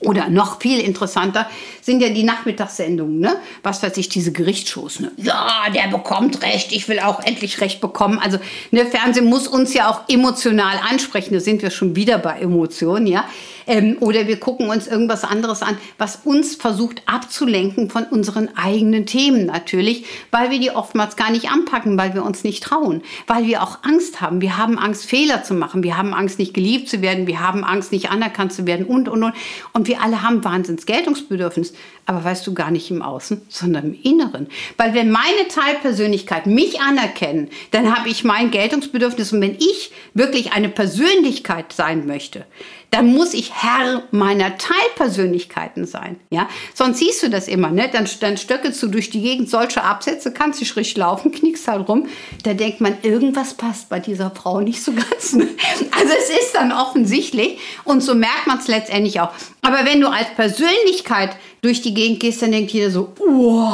oder 0.00 0.28
noch 0.28 0.60
viel 0.60 0.78
interessanter 0.78 1.48
sind 1.82 2.00
ja 2.00 2.08
die 2.08 2.22
Nachmittagssendungen, 2.22 3.18
ne? 3.18 3.36
Was 3.62 3.82
weiß 3.82 3.96
ich, 3.96 4.08
diese 4.08 4.30
Gerichtsshows, 4.30 5.00
ne? 5.00 5.10
Ja, 5.16 5.64
der 5.74 5.88
bekommt 5.88 6.42
Recht, 6.42 6.72
ich 6.72 6.88
will 6.88 7.00
auch 7.00 7.20
endlich 7.24 7.60
Recht 7.60 7.80
bekommen. 7.80 8.20
Also, 8.20 8.38
ne, 8.70 8.86
Fernsehen 8.86 9.26
muss 9.26 9.48
uns 9.48 9.74
ja 9.74 9.90
auch 9.90 10.02
emotional 10.08 10.76
ansprechen. 10.88 11.34
Da 11.34 11.40
sind 11.40 11.62
wir 11.62 11.70
schon 11.70 11.96
wieder 11.96 12.18
bei 12.18 12.38
Emotionen, 12.40 13.08
ja? 13.08 13.24
Ähm, 13.68 13.98
oder 14.00 14.26
wir 14.26 14.40
gucken 14.40 14.70
uns 14.70 14.86
irgendwas 14.86 15.22
anderes 15.22 15.62
an, 15.62 15.76
was 15.98 16.20
uns 16.24 16.56
versucht 16.56 17.02
abzulenken 17.06 17.90
von 17.90 18.04
unseren 18.04 18.48
eigenen 18.56 19.04
Themen 19.04 19.46
natürlich, 19.46 20.06
weil 20.30 20.50
wir 20.50 20.58
die 20.58 20.70
oftmals 20.70 21.16
gar 21.16 21.30
nicht 21.30 21.50
anpacken, 21.50 21.98
weil 21.98 22.14
wir 22.14 22.24
uns 22.24 22.42
nicht 22.42 22.64
trauen, 22.64 23.02
weil 23.26 23.46
wir 23.46 23.62
auch 23.62 23.84
Angst 23.84 24.22
haben. 24.22 24.40
Wir 24.40 24.56
haben 24.56 24.78
Angst, 24.78 25.04
Fehler 25.04 25.42
zu 25.44 25.52
machen. 25.52 25.82
Wir 25.82 25.98
haben 25.98 26.14
Angst, 26.14 26.38
nicht 26.38 26.54
geliebt 26.54 26.88
zu 26.88 27.02
werden. 27.02 27.26
Wir 27.26 27.40
haben 27.40 27.62
Angst, 27.62 27.92
nicht 27.92 28.10
anerkannt 28.10 28.54
zu 28.54 28.66
werden 28.66 28.86
und, 28.86 29.08
und, 29.08 29.22
und. 29.22 29.34
Und 29.74 29.86
wir 29.86 30.00
alle 30.00 30.22
haben 30.22 30.42
Wahnsinns 30.42 30.86
Geltungsbedürfnis. 30.86 31.74
Aber 32.06 32.24
weißt 32.24 32.46
du, 32.46 32.54
gar 32.54 32.70
nicht 32.70 32.90
im 32.90 33.02
Außen, 33.02 33.42
sondern 33.50 33.92
im 33.92 33.98
Inneren. 34.02 34.46
Weil 34.78 34.94
wenn 34.94 35.10
meine 35.10 35.46
Teilpersönlichkeit 35.48 36.46
mich 36.46 36.80
anerkennen, 36.80 37.50
dann 37.70 37.94
habe 37.94 38.08
ich 38.08 38.24
mein 38.24 38.50
Geltungsbedürfnis. 38.50 39.34
Und 39.34 39.42
wenn 39.42 39.56
ich 39.56 39.92
wirklich 40.14 40.52
eine 40.52 40.70
Persönlichkeit 40.70 41.74
sein 41.74 42.06
möchte, 42.06 42.46
dann 42.90 43.12
muss 43.12 43.34
ich 43.34 43.52
Herr 43.54 44.02
meiner 44.12 44.56
Teilpersönlichkeiten 44.56 45.86
sein. 45.86 46.18
Ja? 46.30 46.48
Sonst 46.74 46.98
siehst 46.98 47.22
du 47.22 47.28
das 47.28 47.46
immer. 47.46 47.70
Ne? 47.70 47.90
Dann, 47.92 48.08
dann 48.20 48.36
stöckelst 48.36 48.82
du 48.82 48.88
durch 48.88 49.10
die 49.10 49.20
Gegend 49.20 49.50
solche 49.50 49.82
Absätze, 49.84 50.32
kannst 50.32 50.60
nicht 50.60 50.74
richtig 50.76 50.96
laufen, 50.96 51.30
knickst 51.30 51.68
halt 51.68 51.88
rum. 51.88 52.08
Da 52.44 52.54
denkt 52.54 52.80
man, 52.80 52.96
irgendwas 53.02 53.54
passt 53.54 53.88
bei 53.90 54.00
dieser 54.00 54.30
Frau 54.30 54.60
nicht 54.60 54.82
so 54.82 54.92
ganz. 54.92 55.34
Ne? 55.34 55.48
Also 55.90 56.14
es 56.18 56.30
ist 56.30 56.54
dann 56.54 56.72
offensichtlich 56.72 57.58
und 57.84 58.02
so 58.02 58.14
merkt 58.14 58.46
man 58.46 58.58
es 58.58 58.68
letztendlich 58.68 59.20
auch. 59.20 59.32
Aber 59.62 59.84
wenn 59.84 60.00
du 60.00 60.08
als 60.08 60.28
Persönlichkeit 60.34 61.36
durch 61.60 61.82
die 61.82 61.92
Gegend 61.92 62.20
gehst, 62.20 62.40
dann 62.40 62.52
denkt 62.52 62.70
jeder 62.70 62.90
so, 62.90 63.12
oh, 63.18 63.72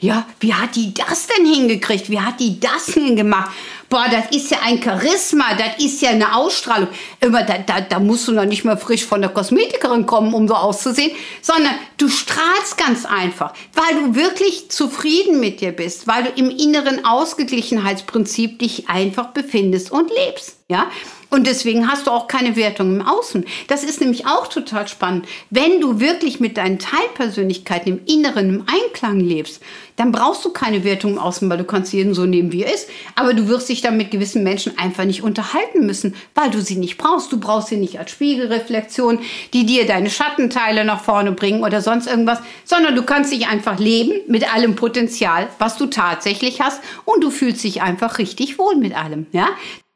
ja, 0.00 0.26
wie 0.40 0.52
hat 0.52 0.76
die 0.76 0.92
das 0.92 1.26
denn 1.26 1.46
hingekriegt? 1.46 2.10
Wie 2.10 2.20
hat 2.20 2.40
die 2.40 2.60
das 2.60 2.86
hingemacht? 2.86 3.50
Boah, 3.88 4.06
das 4.10 4.36
ist 4.36 4.50
ja 4.50 4.58
ein 4.64 4.82
Charisma, 4.82 5.54
das 5.54 5.84
ist 5.84 6.00
ja 6.02 6.10
eine 6.10 6.34
Ausstrahlung. 6.36 6.88
Immer, 7.20 7.42
da, 7.42 7.58
da, 7.58 7.80
da 7.80 7.98
musst 7.98 8.28
du 8.28 8.32
noch 8.32 8.44
nicht 8.44 8.64
mal 8.64 8.76
frisch 8.76 9.04
von 9.04 9.20
der 9.20 9.30
Kosmetikerin 9.30 10.06
kommen, 10.06 10.34
um 10.34 10.48
so 10.48 10.54
auszusehen, 10.54 11.12
sondern 11.42 11.74
du 11.96 12.08
strahlst 12.08 12.76
ganz 12.76 13.04
einfach, 13.04 13.54
weil 13.74 14.00
du 14.00 14.14
wirklich 14.14 14.70
zufrieden 14.70 15.40
mit 15.40 15.60
dir 15.60 15.72
bist, 15.72 16.06
weil 16.06 16.24
du 16.24 16.30
im 16.30 16.50
inneren 16.50 17.04
Ausgeglichenheitsprinzip 17.04 18.58
dich 18.58 18.88
einfach 18.88 19.28
befindest 19.28 19.90
und 19.90 20.10
lebst. 20.10 20.56
Ja, 20.68 20.90
und 21.30 21.46
deswegen 21.46 21.88
hast 21.88 22.06
du 22.06 22.10
auch 22.10 22.28
keine 22.28 22.56
Wertung 22.56 22.94
im 22.94 23.06
Außen. 23.06 23.44
Das 23.68 23.84
ist 23.84 24.00
nämlich 24.00 24.26
auch 24.26 24.46
total 24.46 24.88
spannend. 24.88 25.26
Wenn 25.50 25.80
du 25.80 26.00
wirklich 26.00 26.40
mit 26.40 26.56
deinen 26.56 26.78
Teilpersönlichkeiten 26.78 27.98
im 27.98 28.04
Inneren 28.06 28.48
im 28.48 28.64
Einklang 28.66 29.20
lebst, 29.20 29.60
dann 29.96 30.12
brauchst 30.12 30.44
du 30.44 30.50
keine 30.50 30.84
Wertung 30.84 31.12
im 31.12 31.18
Außen, 31.18 31.48
weil 31.48 31.58
du 31.58 31.64
kannst 31.64 31.92
jeden 31.92 32.14
so 32.14 32.26
nehmen, 32.26 32.52
wie 32.52 32.62
er 32.62 32.74
ist. 32.74 32.88
Aber 33.16 33.34
du 33.34 33.48
wirst 33.48 33.68
dich 33.68 33.80
dann 33.80 33.96
mit 33.96 34.10
gewissen 34.10 34.44
Menschen 34.44 34.78
einfach 34.78 35.04
nicht 35.04 35.22
unterhalten 35.22 35.84
müssen, 35.86 36.14
weil 36.34 36.50
du 36.50 36.60
sie 36.60 36.76
nicht 36.76 36.98
brauchst. 36.98 37.32
Du 37.32 37.40
brauchst 37.40 37.68
sie 37.68 37.76
nicht 37.76 37.98
als 37.98 38.12
Spiegelreflexion, 38.12 39.18
die 39.52 39.66
dir 39.66 39.86
deine 39.86 40.10
Schattenteile 40.10 40.84
nach 40.84 41.02
vorne 41.02 41.32
bringen 41.32 41.64
oder 41.64 41.80
sonst 41.80 42.06
irgendwas, 42.06 42.38
sondern 42.64 42.94
du 42.94 43.02
kannst 43.02 43.32
dich 43.32 43.48
einfach 43.48 43.78
leben 43.78 44.12
mit 44.28 44.54
allem 44.54 44.76
Potenzial, 44.76 45.48
was 45.58 45.76
du 45.76 45.86
tatsächlich 45.86 46.60
hast 46.60 46.80
und 47.04 47.24
du 47.24 47.30
fühlst 47.30 47.64
dich 47.64 47.82
einfach 47.82 48.18
richtig 48.18 48.58
wohl 48.58 48.76
mit 48.76 48.94
allem. 48.96 49.26
Ja? 49.32 49.48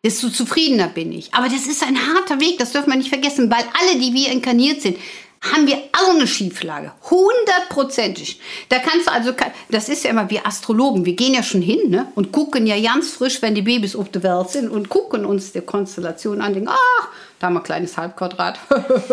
desto 0.05 0.31
zufriedener 0.31 0.89
bin 0.89 1.13
ich. 1.13 1.35
Aber 1.35 1.49
das 1.49 1.67
ist 1.67 1.83
ein 1.83 1.99
harter 1.99 2.41
Weg, 2.41 2.59
das 2.59 2.73
dürfen 2.73 2.91
wir 2.91 2.97
nicht 2.97 3.11
vergessen, 3.11 3.51
weil 3.51 3.65
alle, 3.81 4.01
die 4.01 4.15
wir 4.15 4.33
inkarniert 4.33 4.81
sind, 4.81 4.97
haben 5.43 5.67
wir 5.67 5.79
auch 5.93 6.15
eine 6.15 6.27
Schieflage. 6.27 6.93
Hundertprozentig. 7.11 8.41
Da 8.69 8.79
kannst 8.79 9.07
du 9.07 9.13
also, 9.13 9.33
das 9.71 9.89
ist 9.89 10.05
ja 10.05 10.11
immer 10.11 10.29
wie 10.29 10.39
Astrologen. 10.39 11.07
Wir 11.07 11.15
gehen 11.15 11.33
ja 11.33 11.43
schon 11.43 11.63
hin 11.63 11.89
ne? 11.89 12.13
und 12.15 12.31
gucken 12.31 12.67
ja 12.67 12.79
ganz 12.79 13.13
frisch, 13.13 13.41
wenn 13.41 13.55
die 13.55 13.63
Babys 13.63 13.97
auf 13.97 14.11
der 14.11 14.23
Welt 14.23 14.51
sind 14.51 14.69
und 14.69 14.91
gucken 14.91 15.25
uns 15.25 15.53
die 15.53 15.63
Konstellation 15.63 16.43
an. 16.43 16.53
Denken, 16.53 16.69
ach, 16.69 17.09
da 17.39 17.47
haben 17.47 17.55
wir 17.55 17.61
ein 17.61 17.65
kleines 17.65 17.97
Halbquadrat. 17.97 18.59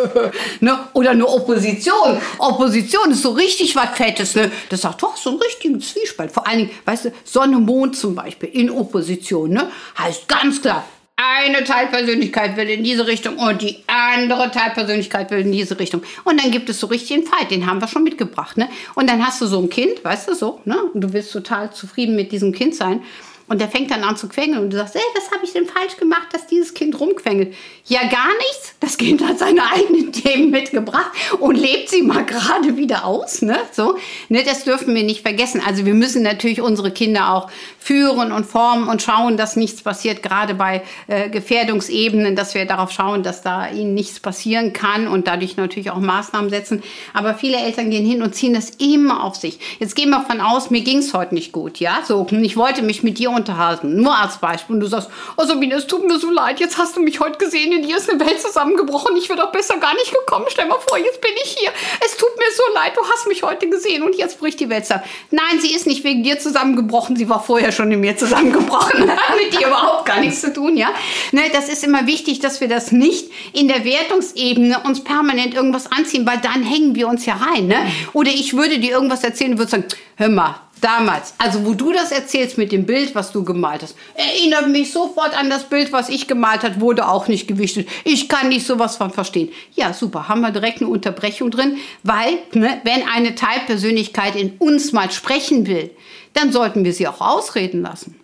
ne? 0.59 0.77
Oder 0.91 1.11
eine 1.11 1.25
Opposition. 1.25 2.17
Opposition 2.39 3.11
ist 3.11 3.21
so 3.21 3.31
richtig 3.31 3.73
was 3.77 3.91
Fettes. 3.91 4.35
Ne? 4.35 4.51
Das 4.67 4.81
sagt 4.81 5.01
doch 5.01 5.15
so 5.15 5.29
einen 5.29 5.39
richtigen 5.39 5.79
Zwiespalt. 5.79 6.33
Vor 6.33 6.45
allen 6.45 6.57
Dingen, 6.59 6.71
weißt 6.83 7.05
du, 7.05 7.13
Sonne, 7.23 7.57
Mond 7.57 7.95
zum 7.95 8.15
Beispiel 8.15 8.49
in 8.49 8.69
Opposition. 8.69 9.51
Ne? 9.51 9.71
Heißt 9.97 10.27
ganz 10.27 10.61
klar, 10.61 10.83
eine 11.17 11.63
Teilpersönlichkeit 11.63 12.57
will 12.57 12.69
in 12.69 12.83
diese 12.83 13.07
Richtung 13.07 13.37
und 13.37 13.63
die 13.63 13.79
andere 13.87 14.51
Teilpersönlichkeit 14.51 15.31
will 15.31 15.39
in 15.39 15.51
diese 15.51 15.79
Richtung. 15.79 16.03
Und 16.23 16.39
dann 16.39 16.51
gibt 16.51 16.69
es 16.69 16.79
so 16.79 16.85
richtig 16.87 17.17
einen 17.17 17.25
Fight, 17.25 17.49
den 17.49 17.65
haben 17.65 17.81
wir 17.81 17.87
schon 17.87 18.03
mitgebracht. 18.03 18.55
Ne? 18.55 18.69
Und 18.93 19.09
dann 19.09 19.25
hast 19.25 19.41
du 19.41 19.47
so 19.47 19.59
ein 19.59 19.69
Kind, 19.69 20.03
weißt 20.03 20.29
du 20.29 20.35
so, 20.35 20.61
ne? 20.65 20.77
und 20.93 21.01
du 21.01 21.13
willst 21.13 21.33
total 21.33 21.73
zufrieden 21.73 22.15
mit 22.15 22.31
diesem 22.31 22.51
Kind 22.51 22.75
sein. 22.75 23.01
Und 23.49 23.61
der 23.61 23.69
fängt 23.69 23.91
dann 23.91 24.03
an 24.03 24.17
zu 24.17 24.27
quengeln 24.27 24.61
und 24.61 24.71
du 24.71 24.77
sagst, 24.77 24.95
ey, 24.95 25.01
was 25.15 25.31
habe 25.31 25.45
ich 25.45 25.53
denn 25.53 25.65
falsch 25.65 25.95
gemacht, 25.95 26.27
dass 26.33 26.47
dieses 26.47 26.73
Kind 26.73 26.99
rumquengelt? 26.99 27.53
Ja, 27.85 28.01
gar 28.01 28.33
nichts. 28.37 28.75
Das 28.81 28.97
Kind 28.97 29.25
hat 29.25 29.39
seine 29.39 29.61
eigenen 29.71 30.11
Themen 30.11 30.51
mitgebracht 30.51 31.11
und 31.39 31.55
lebt 31.55 31.89
sie 31.89 32.01
mal 32.01 32.25
gerade 32.25 32.75
wieder 32.75 33.05
aus. 33.05 33.41
Ne? 33.41 33.57
So, 33.71 33.95
ne, 34.27 34.43
das 34.43 34.65
dürfen 34.65 34.93
wir 34.93 35.03
nicht 35.03 35.21
vergessen. 35.21 35.61
Also 35.65 35.85
wir 35.85 35.93
müssen 35.93 36.23
natürlich 36.23 36.59
unsere 36.59 36.91
Kinder 36.91 37.33
auch 37.33 37.49
führen 37.79 38.33
und 38.33 38.45
formen 38.45 38.89
und 38.89 39.01
schauen, 39.01 39.37
dass 39.37 39.55
nichts 39.55 39.81
passiert, 39.81 40.21
gerade 40.21 40.53
bei 40.53 40.83
äh, 41.07 41.29
Gefährdungsebenen, 41.29 42.35
dass 42.35 42.53
wir 42.53 42.65
darauf 42.65 42.91
schauen, 42.91 43.23
dass 43.23 43.43
da 43.43 43.69
ihnen 43.69 43.93
nichts 43.93 44.19
passieren 44.19 44.73
kann 44.73 45.07
und 45.07 45.27
dadurch 45.27 45.55
natürlich 45.55 45.89
auch 45.89 45.99
Maßnahmen 45.99 46.49
setzen. 46.49 46.83
Aber 47.13 47.33
viele 47.33 47.57
Eltern 47.57 47.91
gehen 47.91 48.05
hin 48.05 48.21
und 48.21 48.35
ziehen 48.35 48.53
das 48.53 48.71
immer 48.71 49.23
auf 49.23 49.37
sich. 49.37 49.59
Jetzt 49.79 49.95
gehen 49.95 50.09
wir 50.09 50.21
von 50.21 50.41
aus, 50.41 50.69
mir 50.69 50.81
ging 50.81 50.97
es 50.97 51.13
heute 51.13 51.33
nicht 51.33 51.53
gut, 51.53 51.79
ja, 51.79 51.99
so, 52.05 52.27
ich 52.29 52.57
wollte 52.57 52.81
mich 52.81 53.03
mit 53.03 53.19
dir 53.19 53.31
unterhalten, 53.37 53.95
nur 53.95 54.15
als 54.15 54.37
Beispiel. 54.37 54.75
Und 54.75 54.81
du 54.81 54.87
sagst, 54.87 55.09
oh 55.37 55.45
Sabine, 55.45 55.75
es 55.75 55.87
tut 55.87 56.05
mir 56.05 56.19
so 56.19 56.29
leid, 56.29 56.59
jetzt 56.59 56.77
hast 56.77 56.97
du 56.97 57.01
mich 57.01 57.19
heute 57.19 57.37
gesehen, 57.37 57.71
in 57.71 57.83
dir 57.83 57.97
ist 57.97 58.09
eine 58.09 58.19
Welt 58.19 58.41
zusammengebrochen, 58.41 59.15
ich 59.15 59.29
wäre 59.29 59.39
doch 59.39 59.51
besser 59.51 59.77
gar 59.77 59.93
nicht 59.93 60.13
gekommen. 60.13 60.45
Stell 60.49 60.67
mal 60.67 60.79
vor, 60.79 60.97
jetzt 60.97 61.21
bin 61.21 61.31
ich 61.43 61.55
hier. 61.57 61.71
Es 62.05 62.17
tut 62.17 62.35
mir 62.37 62.51
so 62.55 62.63
leid, 62.73 62.93
du 62.95 63.01
hast 63.09 63.27
mich 63.27 63.43
heute 63.43 63.69
gesehen 63.69 64.03
und 64.03 64.15
jetzt 64.15 64.39
bricht 64.39 64.59
die 64.59 64.69
Welt 64.69 64.85
zusammen. 64.85 65.03
Nein, 65.31 65.59
sie 65.61 65.73
ist 65.73 65.87
nicht 65.87 66.03
wegen 66.03 66.23
dir 66.23 66.39
zusammengebrochen, 66.39 67.15
sie 67.15 67.29
war 67.29 67.41
vorher 67.41 67.71
schon 67.71 67.91
in 67.91 67.99
mir 67.99 68.17
zusammengebrochen. 68.17 69.09
Hat 69.11 69.37
mit 69.37 69.53
dir 69.53 69.67
überhaupt 69.67 70.05
gar 70.05 70.19
nichts 70.19 70.41
zu 70.41 70.53
tun, 70.53 70.75
ja. 70.75 70.89
Ne, 71.31 71.43
das 71.53 71.69
ist 71.69 71.83
immer 71.83 72.07
wichtig, 72.07 72.39
dass 72.39 72.59
wir 72.61 72.67
das 72.67 72.91
nicht 72.91 73.31
in 73.53 73.67
der 73.67 73.85
Wertungsebene 73.85 74.81
uns 74.83 75.03
permanent 75.03 75.53
irgendwas 75.53 75.91
anziehen, 75.91 76.25
weil 76.25 76.39
dann 76.39 76.63
hängen 76.63 76.95
wir 76.95 77.07
uns 77.07 77.25
ja 77.25 77.35
rein. 77.35 77.67
Ne? 77.67 77.77
Oder 78.13 78.31
ich 78.31 78.55
würde 78.55 78.79
dir 78.79 78.91
irgendwas 78.91 79.23
erzählen 79.23 79.51
und 79.51 79.57
würde 79.59 79.71
sagen, 79.71 79.85
hör 80.15 80.29
mal, 80.29 80.55
Damals, 80.81 81.33
also 81.37 81.65
wo 81.65 81.73
du 81.73 81.91
das 81.91 82.11
erzählst 82.11 82.57
mit 82.57 82.71
dem 82.71 82.85
Bild, 82.85 83.15
was 83.15 83.31
du 83.31 83.43
gemalt 83.43 83.81
hast, 83.81 83.95
erinnert 84.13 84.69
mich 84.69 84.91
sofort 84.91 85.37
an 85.37 85.49
das 85.49 85.63
Bild, 85.63 85.91
was 85.91 86.09
ich 86.09 86.27
gemalt 86.27 86.63
habe, 86.63 86.81
wurde 86.81 87.07
auch 87.07 87.27
nicht 87.27 87.47
gewichtet. 87.47 87.87
Ich 88.03 88.29
kann 88.29 88.49
nicht 88.49 88.65
sowas 88.65 88.95
von 88.95 89.11
verstehen. 89.11 89.49
Ja, 89.73 89.93
super, 89.93 90.27
haben 90.27 90.41
wir 90.41 90.51
direkt 90.51 90.81
eine 90.81 90.89
Unterbrechung 90.89 91.49
drin, 91.49 91.77
weil, 92.03 92.37
ne, 92.53 92.79
wenn 92.83 93.07
eine 93.07 93.35
Teilpersönlichkeit 93.35 94.35
in 94.35 94.57
uns 94.59 94.91
mal 94.91 95.11
sprechen 95.11 95.65
will, 95.67 95.91
dann 96.33 96.51
sollten 96.51 96.85
wir 96.85 96.93
sie 96.93 97.07
auch 97.07 97.21
ausreden 97.21 97.81
lassen. 97.81 98.19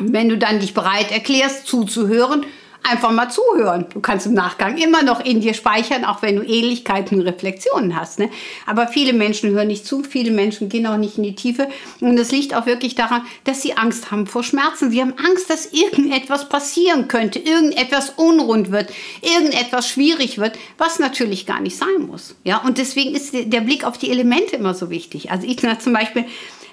Wenn 0.00 0.28
du 0.28 0.38
dann 0.38 0.60
dich 0.60 0.74
bereit 0.74 1.12
erklärst, 1.12 1.66
zuzuhören, 1.66 2.44
einfach 2.82 3.10
mal 3.10 3.28
zuhören. 3.28 3.86
Du 3.92 4.00
kannst 4.00 4.26
im 4.26 4.34
Nachgang 4.34 4.76
immer 4.76 5.02
noch 5.02 5.24
in 5.24 5.40
dir 5.40 5.54
speichern, 5.54 6.04
auch 6.04 6.22
wenn 6.22 6.36
du 6.36 6.42
Ähnlichkeiten 6.42 7.18
und 7.18 7.26
Reflexionen 7.26 7.98
hast. 7.98 8.18
Ne? 8.18 8.30
Aber 8.66 8.88
viele 8.88 9.12
Menschen 9.12 9.50
hören 9.50 9.68
nicht 9.68 9.86
zu, 9.86 10.02
viele 10.02 10.30
Menschen 10.30 10.68
gehen 10.68 10.86
auch 10.86 10.96
nicht 10.96 11.18
in 11.18 11.24
die 11.24 11.34
Tiefe. 11.34 11.68
Und 12.00 12.18
es 12.18 12.30
liegt 12.32 12.54
auch 12.54 12.66
wirklich 12.66 12.94
daran, 12.94 13.22
dass 13.44 13.62
sie 13.62 13.76
Angst 13.76 14.10
haben 14.10 14.26
vor 14.26 14.42
Schmerzen. 14.42 14.90
Sie 14.90 15.00
haben 15.00 15.14
Angst, 15.18 15.50
dass 15.50 15.72
irgendetwas 15.72 16.48
passieren 16.48 17.08
könnte, 17.08 17.38
irgendetwas 17.38 18.10
unrund 18.16 18.70
wird, 18.70 18.90
irgendetwas 19.22 19.88
schwierig 19.88 20.38
wird, 20.38 20.58
was 20.78 20.98
natürlich 20.98 21.46
gar 21.46 21.60
nicht 21.60 21.76
sein 21.76 22.06
muss. 22.06 22.36
Ja? 22.44 22.58
Und 22.58 22.78
deswegen 22.78 23.14
ist 23.14 23.32
der 23.34 23.60
Blick 23.60 23.84
auf 23.84 23.98
die 23.98 24.10
Elemente 24.10 24.56
immer 24.56 24.74
so 24.74 24.90
wichtig. 24.90 25.30
Also 25.30 25.46
ich 25.46 25.56
zum 25.80 25.92
Beispiel, 25.92 26.24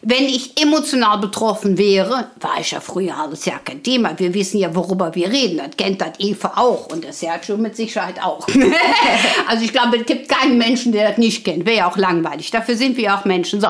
wenn 0.05 0.25
ich 0.25 0.61
emotional 0.61 1.17
betroffen 1.17 1.77
wäre, 1.77 2.27
war 2.39 2.59
ich 2.59 2.71
ja 2.71 2.81
früher 2.81 3.17
alles 3.17 3.45
ja 3.45 3.59
kein 3.63 3.81
Thema. 3.81 4.17
Wir 4.17 4.33
wissen 4.33 4.59
ja, 4.59 4.75
worüber 4.75 5.15
wir 5.15 5.29
reden. 5.29 5.57
Das 5.57 5.77
kennt 5.77 6.01
das 6.01 6.19
Eva 6.19 6.53
auch 6.57 6.87
und 6.87 7.05
das 7.05 7.21
Sergio 7.21 7.55
mit 7.55 7.77
Sicherheit 7.77 8.21
auch. 8.21 8.45
also 9.47 9.63
ich 9.63 9.71
glaube, 9.71 9.97
es 9.97 10.05
gibt 10.05 10.27
keinen 10.27 10.57
Menschen, 10.57 10.91
der 10.91 11.09
das 11.09 11.17
nicht 11.17 11.45
kennt. 11.45 11.65
Wäre 11.65 11.77
ja 11.77 11.89
auch 11.89 11.95
langweilig. 11.95 12.51
Dafür 12.51 12.75
sind 12.75 12.97
wir 12.97 13.15
auch 13.15 13.23
Menschen. 13.23 13.61
So, 13.61 13.69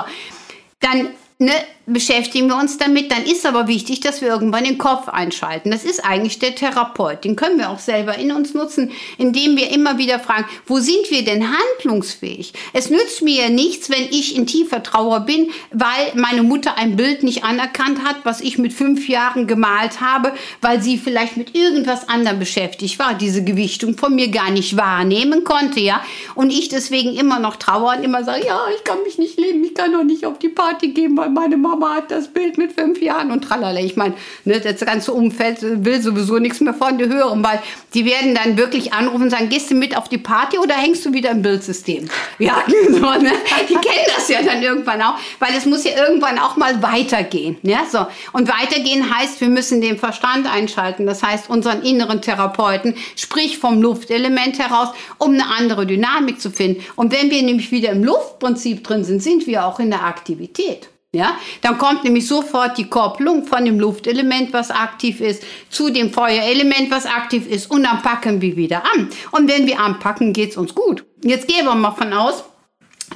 dann 0.79 1.09
ne, 1.37 1.53
beschäftigen 1.85 2.47
wir 2.47 2.55
uns 2.55 2.77
damit. 2.77 3.11
Dann 3.11 3.23
ist 3.23 3.45
aber 3.45 3.67
wichtig, 3.67 3.99
dass 3.99 4.21
wir 4.21 4.29
irgendwann 4.29 4.63
den 4.63 4.77
Kopf 4.77 5.09
einschalten. 5.09 5.71
Das 5.71 5.83
ist 5.83 6.03
eigentlich 6.03 6.39
der 6.39 6.55
Therapeut. 6.55 7.23
Den 7.23 7.35
können 7.35 7.59
wir 7.59 7.69
auch 7.69 7.79
selber 7.79 8.17
in 8.17 8.31
uns 8.31 8.53
nutzen, 8.53 8.91
indem 9.17 9.57
wir 9.57 9.71
immer 9.71 9.97
wieder 9.97 10.19
fragen, 10.19 10.45
wo 10.65 10.79
sind 10.79 11.09
wir 11.09 11.25
denn 11.25 11.47
handlungsfähig? 11.51 12.53
Es 12.71 12.89
nützt 12.89 13.21
mir 13.21 13.43
ja 13.43 13.49
nichts, 13.49 13.89
wenn 13.89 14.03
ich 14.03 14.35
in 14.35 14.47
tiefer 14.47 14.81
Trauer 14.81 15.21
bin, 15.21 15.49
weil 15.71 16.13
meine 16.15 16.43
Mutter 16.43 16.77
ein 16.77 16.95
Bild 16.95 17.23
nicht 17.23 17.43
anerkannt 17.43 18.03
hat, 18.03 18.17
was 18.23 18.41
ich 18.41 18.57
mit 18.57 18.73
fünf 18.73 19.09
Jahren 19.09 19.47
gemalt 19.47 19.99
habe, 19.99 20.33
weil 20.61 20.81
sie 20.81 20.97
vielleicht 20.97 21.37
mit 21.37 21.55
irgendwas 21.55 22.07
anderem 22.07 22.39
beschäftigt 22.39 22.97
war, 22.99 23.13
diese 23.13 23.43
Gewichtung 23.43 23.97
von 23.97 24.15
mir 24.15 24.29
gar 24.29 24.51
nicht 24.51 24.77
wahrnehmen 24.77 25.43
konnte, 25.43 25.79
ja. 25.79 26.01
Und 26.35 26.51
ich 26.51 26.69
deswegen 26.69 27.13
immer 27.15 27.39
noch 27.39 27.57
trauere 27.57 27.97
und 27.97 28.03
immer 28.03 28.23
sage, 28.23 28.45
ja, 28.47 28.61
ich 28.75 28.83
kann 28.83 29.03
mich 29.03 29.17
nicht 29.17 29.37
leben, 29.37 29.63
ich 29.63 29.73
kann 29.73 29.91
doch 29.91 30.03
nicht 30.03 30.25
auf 30.25 30.39
die 30.39 30.49
Party 30.49 30.89
gehen, 30.89 31.17
weil 31.17 31.29
meine 31.29 31.57
Mama 31.57 31.72
Mama 31.73 31.95
hat 31.95 32.11
das 32.11 32.27
Bild 32.27 32.59
mit 32.59 32.73
fünf 32.73 33.01
Jahren 33.01 33.31
und 33.31 33.43
tralala. 33.43 33.79
Ich 33.79 33.95
meine, 33.95 34.13
ne, 34.45 34.59
das 34.59 34.79
ganze 34.81 35.11
Umfeld 35.11 35.57
will 35.61 36.01
sowieso 36.01 36.37
nichts 36.37 36.61
mehr 36.61 36.75
von 36.75 36.99
dir 36.99 37.09
hören, 37.09 37.43
weil 37.43 37.59
die 37.95 38.05
werden 38.05 38.35
dann 38.35 38.57
wirklich 38.57 38.93
anrufen 38.93 39.23
und 39.23 39.29
sagen, 39.31 39.49
gehst 39.49 39.71
du 39.71 39.75
mit 39.75 39.97
auf 39.97 40.07
die 40.07 40.19
Party 40.19 40.59
oder 40.59 40.75
hängst 40.75 41.03
du 41.03 41.13
wieder 41.13 41.31
im 41.31 41.41
Bildsystem? 41.41 42.07
Ja, 42.37 42.63
so, 42.89 42.99
ne? 42.99 43.31
die 43.67 43.73
kennen 43.73 44.05
das 44.15 44.29
ja 44.29 44.43
dann 44.43 44.61
irgendwann 44.61 45.01
auch, 45.01 45.15
weil 45.39 45.55
es 45.57 45.65
muss 45.65 45.83
ja 45.83 45.91
irgendwann 45.97 46.37
auch 46.37 46.57
mal 46.57 46.83
weitergehen. 46.83 47.57
Ja, 47.63 47.85
so. 47.91 48.05
Und 48.33 48.49
weitergehen 48.49 49.11
heißt, 49.15 49.41
wir 49.41 49.49
müssen 49.49 49.81
den 49.81 49.97
Verstand 49.97 50.45
einschalten, 50.53 51.07
das 51.07 51.23
heißt 51.23 51.49
unseren 51.49 51.81
inneren 51.81 52.21
Therapeuten, 52.21 52.95
sprich 53.15 53.57
vom 53.57 53.81
Luftelement 53.81 54.59
heraus, 54.59 54.89
um 55.17 55.33
eine 55.33 55.47
andere 55.47 55.87
Dynamik 55.87 56.39
zu 56.39 56.51
finden. 56.51 56.83
Und 56.95 57.11
wenn 57.11 57.31
wir 57.31 57.41
nämlich 57.41 57.71
wieder 57.71 57.89
im 57.89 58.03
Luftprinzip 58.03 58.83
drin 58.83 59.03
sind, 59.03 59.23
sind 59.23 59.47
wir 59.47 59.65
auch 59.65 59.79
in 59.79 59.89
der 59.89 60.03
Aktivität. 60.03 60.92
Ja, 61.15 61.37
dann 61.61 61.77
kommt 61.77 62.03
nämlich 62.03 62.27
sofort 62.27 62.75
die 62.79 62.89
Kopplung 62.89 63.45
von 63.45 63.63
dem 63.63 63.79
Luftelement, 63.79 64.51
was 64.51 64.71
aktiv 64.71 65.21
ist, 65.21 65.43
zu 65.69 65.91
dem 65.91 66.11
Feuerelement, 66.11 66.89
was 66.89 67.05
aktiv 67.05 67.47
ist, 67.47 67.69
und 67.69 67.83
dann 67.83 68.01
packen 68.01 68.41
wir 68.41 68.55
wieder 68.55 68.81
an. 68.95 69.09
Und 69.29 69.47
wenn 69.47 69.67
wir 69.67 69.79
anpacken, 69.79 70.33
geht 70.33 70.49
es 70.49 70.57
uns 70.57 70.73
gut. 70.73 71.05
Jetzt 71.23 71.47
gehen 71.47 71.65
wir 71.65 71.75
mal 71.75 71.91
von 71.91 72.13
aus, 72.13 72.43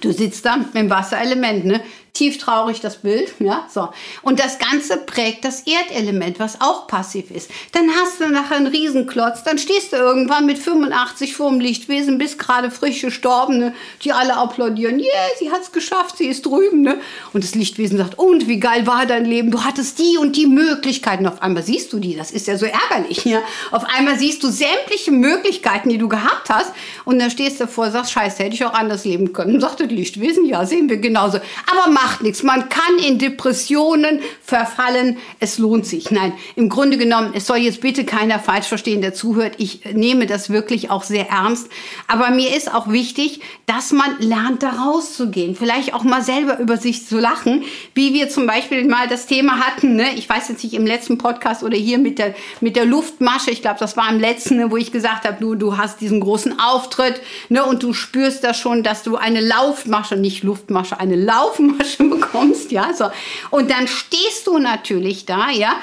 du 0.02 0.12
sitzt 0.12 0.46
da 0.46 0.60
im 0.76 0.90
Wasserelement, 0.92 1.66
ne? 1.66 1.82
Tief 2.14 2.38
traurig 2.38 2.80
das 2.82 2.98
Bild, 2.98 3.34
ja, 3.40 3.68
so. 3.72 3.90
Und 4.22 4.40
das 4.40 4.60
Ganze 4.60 4.98
prägt 4.98 5.46
das 5.46 5.64
Erdelement, 5.68 6.40
was 6.40 6.62
auch 6.62 6.88
passiv 6.88 7.32
ist. 7.32 7.50
Dann 7.74 7.90
hast 7.92 8.20
du 8.20 8.28
nachher 8.28 8.58
einen 8.58 8.68
Riesenklotz, 8.68 9.44
dann 9.44 9.58
stehst 9.58 9.94
du 9.94 9.98
irgendwann 9.98 10.46
mit 10.46 10.58
85 10.58 11.36
vor 11.36 11.50
dem 11.50 11.60
Lichtwesen, 11.60 12.18
bist 12.18 12.40
gerade 12.40 12.72
frisch 12.72 13.02
gestorben, 13.02 13.60
ne? 13.60 13.74
die 14.04 14.12
alle 14.12 14.36
applaudieren, 14.36 15.00
yeah, 15.00 15.08
sie 15.40 15.52
hat's 15.52 15.72
geschafft, 15.72 16.18
sie 16.18 16.28
ist 16.28 16.46
drüben, 16.46 16.82
ne? 16.82 17.00
Und 17.34 17.44
das 17.44 17.56
Lichtwesen 17.56 17.98
sagt, 17.98 18.18
und 18.18 18.48
wie 18.48 18.60
geil 18.60 18.88
war 18.88 19.06
dein 19.06 19.26
Leben, 19.26 19.52
du 19.52 19.64
hattest 19.64 20.00
die 20.00 20.18
und 20.18 20.36
die 20.36 20.48
Möglichkeiten. 20.48 21.28
Auf 21.28 21.42
einmal 21.42 21.64
siehst 21.64 21.94
du 21.94 22.00
die, 22.00 22.16
das 22.16 22.32
ist 22.32 22.48
ja 22.48 22.58
so 22.58 22.66
ärgerlich, 22.66 23.26
ja. 23.26 23.40
Auf 23.72 23.84
einmal 23.86 24.18
siehst 24.18 24.44
du 24.44 24.50
sämtliche 24.50 25.12
Möglichkeiten, 25.12 25.90
die 25.90 25.98
du 25.98 26.08
gehabt 26.08 26.50
hast, 26.50 26.72
und 27.06 27.20
dann 27.20 27.30
stehst 27.30 27.60
du 27.60 27.66
davor, 27.66 27.92
sagst, 27.92 28.12
scheiße, 28.12 28.44
hätte 28.44 28.56
ich 28.56 28.66
auch 28.66 28.74
anders 28.74 29.06
leben 29.06 29.34
können. 29.34 29.60
Sagt 29.60 29.80
das 29.80 29.90
Lichtwesen, 29.90 30.46
ja, 30.46 30.66
sehen 30.66 30.90
wir 30.90 30.98
genauso. 30.98 31.40
Aber 31.72 31.92
macht 32.02 32.22
nichts. 32.22 32.44
Man 32.44 32.70
kann 32.70 32.98
in 33.04 33.18
Depressionen 33.18 34.20
verfallen. 34.44 35.18
Es 35.40 35.58
lohnt 35.58 35.86
sich. 35.88 36.12
Nein, 36.12 36.34
im 36.56 36.70
Grunde 36.70 36.98
genommen, 36.98 37.32
es 37.34 37.48
soll 37.48 37.58
jetzt 37.58 37.82
bitte 37.82 38.06
keiner 38.06 38.40
falsch 38.40 38.68
verstehen, 38.68 39.02
der 39.02 39.14
zuhört. 39.14 39.56
Ich 39.58 39.82
nehme 39.94 40.28
das 40.28 40.52
wirklich 40.52 40.92
auch 40.92 41.04
sehr 41.04 41.30
ernst. 41.30 41.70
Aber 42.08 42.30
mir 42.30 42.56
ist 42.56 42.74
auch 42.74 42.92
wichtig, 42.92 43.42
dass 43.66 43.92
man 43.92 44.20
lernt, 44.20 44.62
da 44.62 44.70
rauszugehen. 44.70 45.56
Vielleicht 45.56 45.94
auch 45.94 46.04
mal 46.04 46.22
selber 46.22 46.60
über 46.60 46.78
sich 46.78 47.08
zu 47.08 47.18
lachen, 47.20 47.64
wie 47.96 48.14
wir 48.14 48.30
zum 48.30 48.46
Beispiel 48.46 48.86
mal 48.86 49.08
das 49.08 49.26
Thema 49.26 49.60
hatten. 49.60 49.96
Ne? 49.96 50.14
Ich 50.16 50.30
weiß 50.30 50.50
jetzt 50.50 50.64
nicht 50.64 50.76
im 50.76 50.86
letzten 50.86 51.18
Podcast 51.18 51.64
oder 51.64 51.78
hier 51.78 51.98
mit 51.98 52.20
der, 52.20 52.36
mit 52.62 52.76
der 52.76 52.86
Luftmasche. 52.86 53.50
Ich 53.50 53.62
glaube, 53.62 53.80
das 53.80 53.98
war 53.98 54.10
im 54.10 54.20
letzten, 54.20 54.58
ne, 54.58 54.72
wo 54.72 54.78
ich 54.78 54.92
gesagt 54.92 55.26
habe, 55.26 55.38
du, 55.40 55.56
du 55.56 55.78
hast 55.78 56.00
diesen 56.00 56.20
großen 56.20 56.60
Auftritt 56.60 57.22
ne, 57.50 57.66
und 57.66 57.82
du 57.82 57.94
spürst 57.94 58.44
das 58.44 58.60
schon, 58.60 58.84
dass 58.84 59.02
du 59.04 59.16
eine 59.16 59.42
Laufmasche, 59.42 60.16
nicht 60.16 60.44
Luftmasche, 60.44 61.00
eine 61.00 61.16
Laufmasche 61.16 61.87
bekommst, 61.96 62.72
ja, 62.72 62.94
so. 62.94 63.06
Und 63.50 63.72
dann 63.72 63.88
stehst 63.88 64.48
du 64.48 64.58
natürlich 64.58 65.26
da, 65.26 65.50
ja, 65.50 65.78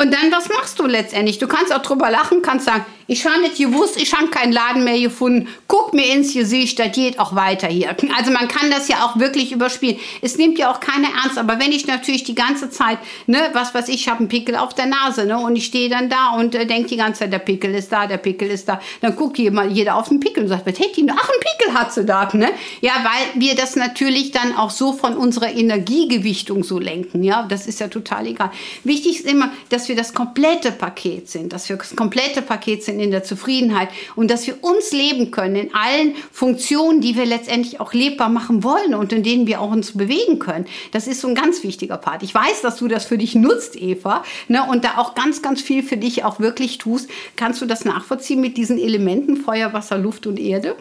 Und 0.00 0.14
dann, 0.14 0.32
was 0.32 0.48
machst 0.48 0.78
du 0.78 0.86
letztendlich? 0.86 1.38
Du 1.38 1.46
kannst 1.46 1.74
auch 1.74 1.82
drüber 1.82 2.10
lachen, 2.10 2.40
kannst 2.40 2.64
sagen, 2.64 2.86
ich 3.10 3.26
habe 3.26 3.40
nicht 3.40 3.56
gewusst, 3.56 4.00
ich 4.00 4.14
habe 4.14 4.28
keinen 4.28 4.52
Laden 4.52 4.84
mehr 4.84 5.00
gefunden. 5.00 5.48
Guck 5.66 5.94
mir 5.94 6.14
ins 6.14 6.32
Gesicht, 6.32 6.78
das 6.78 6.92
geht 6.92 7.18
auch 7.18 7.34
weiter 7.34 7.66
hier. 7.66 7.96
Also 8.16 8.30
man 8.30 8.46
kann 8.46 8.70
das 8.70 8.86
ja 8.86 9.04
auch 9.04 9.18
wirklich 9.18 9.50
überspielen. 9.50 9.96
Es 10.22 10.38
nimmt 10.38 10.60
ja 10.60 10.70
auch 10.70 10.78
keiner 10.78 11.08
ernst. 11.20 11.36
Aber 11.36 11.58
wenn 11.58 11.72
ich 11.72 11.88
natürlich 11.88 12.22
die 12.22 12.36
ganze 12.36 12.70
Zeit, 12.70 12.98
ne, 13.26 13.50
was 13.52 13.74
weiß 13.74 13.88
ich, 13.88 13.96
ich 13.96 14.08
habe 14.08 14.20
einen 14.20 14.28
Pickel 14.28 14.54
auf 14.54 14.74
der 14.74 14.86
Nase, 14.86 15.26
ne, 15.26 15.36
und 15.38 15.56
ich 15.56 15.66
stehe 15.66 15.90
dann 15.90 16.08
da 16.08 16.36
und 16.36 16.54
äh, 16.54 16.66
denke 16.66 16.90
die 16.90 16.98
ganze 16.98 17.20
Zeit, 17.20 17.32
der 17.32 17.40
Pickel 17.40 17.74
ist 17.74 17.90
da, 17.90 18.06
der 18.06 18.18
Pickel 18.18 18.48
ist 18.48 18.68
da, 18.68 18.80
dann 19.00 19.16
guckt 19.16 19.38
jemand, 19.38 19.72
jeder 19.72 19.96
auf 19.96 20.08
den 20.08 20.20
Pickel 20.20 20.44
und 20.44 20.48
sagt, 20.48 20.66
was 20.66 20.78
hätte 20.78 20.94
die? 20.94 21.10
Ach, 21.10 21.28
einen 21.28 21.40
Pickel 21.40 21.74
hat 21.74 21.92
sie 21.92 22.04
da, 22.04 22.30
ne? 22.32 22.50
Ja, 22.80 22.92
weil 23.02 23.40
wir 23.40 23.56
das 23.56 23.74
natürlich 23.74 24.30
dann 24.30 24.56
auch 24.56 24.70
so 24.70 24.92
von 24.92 25.16
unserer 25.16 25.52
Energiegewichtung 25.52 26.62
so 26.62 26.78
lenken, 26.78 27.24
ja. 27.24 27.42
Das 27.42 27.66
ist 27.66 27.80
ja 27.80 27.88
total 27.88 28.28
egal. 28.28 28.52
Wichtig 28.84 29.18
ist 29.18 29.26
immer, 29.26 29.50
dass 29.68 29.88
wir 29.88 29.96
das 29.96 30.14
komplette 30.14 30.70
Paket 30.70 31.28
sind, 31.28 31.52
dass 31.52 31.68
wir 31.68 31.74
das 31.74 31.96
komplette 31.96 32.42
Paket 32.42 32.84
sind 32.84 32.99
in 33.00 33.10
der 33.10 33.24
Zufriedenheit 33.24 33.88
und 34.16 34.30
dass 34.30 34.46
wir 34.46 34.62
uns 34.62 34.92
leben 34.92 35.30
können 35.30 35.56
in 35.56 35.74
allen 35.74 36.14
Funktionen, 36.32 37.00
die 37.00 37.16
wir 37.16 37.26
letztendlich 37.26 37.80
auch 37.80 37.92
lebbar 37.92 38.28
machen 38.28 38.62
wollen 38.62 38.94
und 38.94 39.12
in 39.12 39.22
denen 39.22 39.46
wir 39.46 39.60
auch 39.60 39.70
uns 39.70 39.96
bewegen 39.96 40.38
können. 40.38 40.66
Das 40.92 41.06
ist 41.06 41.20
so 41.20 41.28
ein 41.28 41.34
ganz 41.34 41.62
wichtiger 41.62 41.96
Part. 41.96 42.22
Ich 42.22 42.34
weiß, 42.34 42.62
dass 42.62 42.76
du 42.76 42.88
das 42.88 43.04
für 43.04 43.18
dich 43.18 43.34
nutzt, 43.34 43.76
Eva, 43.76 44.22
ne, 44.48 44.64
und 44.68 44.84
da 44.84 44.98
auch 44.98 45.14
ganz, 45.14 45.42
ganz 45.42 45.60
viel 45.60 45.82
für 45.82 45.96
dich 45.96 46.24
auch 46.24 46.40
wirklich 46.40 46.78
tust. 46.78 47.10
Kannst 47.36 47.60
du 47.60 47.66
das 47.66 47.84
nachvollziehen 47.84 48.40
mit 48.40 48.56
diesen 48.56 48.78
Elementen 48.78 49.36
Feuer, 49.36 49.72
Wasser, 49.72 49.98
Luft 49.98 50.26
und 50.26 50.38
Erde? 50.38 50.76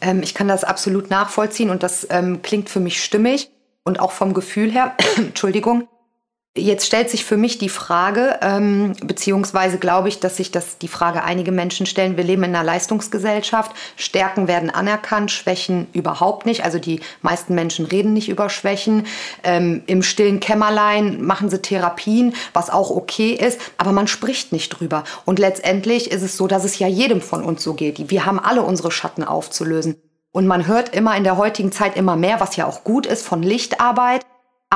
Ähm, 0.00 0.22
ich 0.22 0.34
kann 0.34 0.48
das 0.48 0.64
absolut 0.64 1.10
nachvollziehen 1.10 1.70
und 1.70 1.82
das 1.82 2.06
ähm, 2.10 2.42
klingt 2.42 2.68
für 2.68 2.80
mich 2.80 3.02
stimmig 3.02 3.50
und 3.84 4.00
auch 4.00 4.12
vom 4.12 4.34
Gefühl 4.34 4.70
her, 4.70 4.94
Entschuldigung, 5.16 5.88
Jetzt 6.56 6.86
stellt 6.86 7.10
sich 7.10 7.24
für 7.24 7.36
mich 7.36 7.58
die 7.58 7.68
Frage, 7.68 8.38
ähm, 8.40 8.94
beziehungsweise 9.04 9.78
glaube 9.78 10.08
ich, 10.08 10.20
dass 10.20 10.38
sich 10.38 10.50
das 10.50 10.78
die 10.78 10.88
Frage 10.88 11.22
einige 11.22 11.52
Menschen 11.52 11.84
stellen. 11.84 12.16
Wir 12.16 12.24
leben 12.24 12.44
in 12.44 12.54
einer 12.54 12.64
Leistungsgesellschaft. 12.64 13.72
Stärken 13.96 14.48
werden 14.48 14.70
anerkannt, 14.70 15.30
Schwächen 15.30 15.86
überhaupt 15.92 16.46
nicht. 16.46 16.64
Also 16.64 16.78
die 16.78 17.00
meisten 17.20 17.54
Menschen 17.54 17.84
reden 17.84 18.14
nicht 18.14 18.30
über 18.30 18.48
Schwächen. 18.48 19.06
Ähm, 19.44 19.82
Im 19.86 20.02
stillen 20.02 20.40
Kämmerlein 20.40 21.22
machen 21.22 21.50
sie 21.50 21.60
Therapien, 21.60 22.34
was 22.54 22.70
auch 22.70 22.90
okay 22.90 23.32
ist, 23.32 23.60
aber 23.76 23.92
man 23.92 24.06
spricht 24.06 24.52
nicht 24.52 24.70
drüber. 24.70 25.04
Und 25.26 25.38
letztendlich 25.38 26.10
ist 26.10 26.22
es 26.22 26.38
so, 26.38 26.46
dass 26.46 26.64
es 26.64 26.78
ja 26.78 26.88
jedem 26.88 27.20
von 27.20 27.44
uns 27.44 27.62
so 27.62 27.74
geht. 27.74 28.10
Wir 28.10 28.24
haben 28.24 28.38
alle 28.38 28.62
unsere 28.62 28.90
Schatten 28.90 29.24
aufzulösen. 29.24 29.96
Und 30.32 30.46
man 30.46 30.66
hört 30.66 30.94
immer 30.94 31.16
in 31.16 31.24
der 31.24 31.36
heutigen 31.36 31.72
Zeit 31.72 31.96
immer 31.96 32.16
mehr, 32.16 32.40
was 32.40 32.56
ja 32.56 32.66
auch 32.66 32.84
gut 32.84 33.06
ist, 33.06 33.26
von 33.26 33.42
Lichtarbeit. 33.42 34.22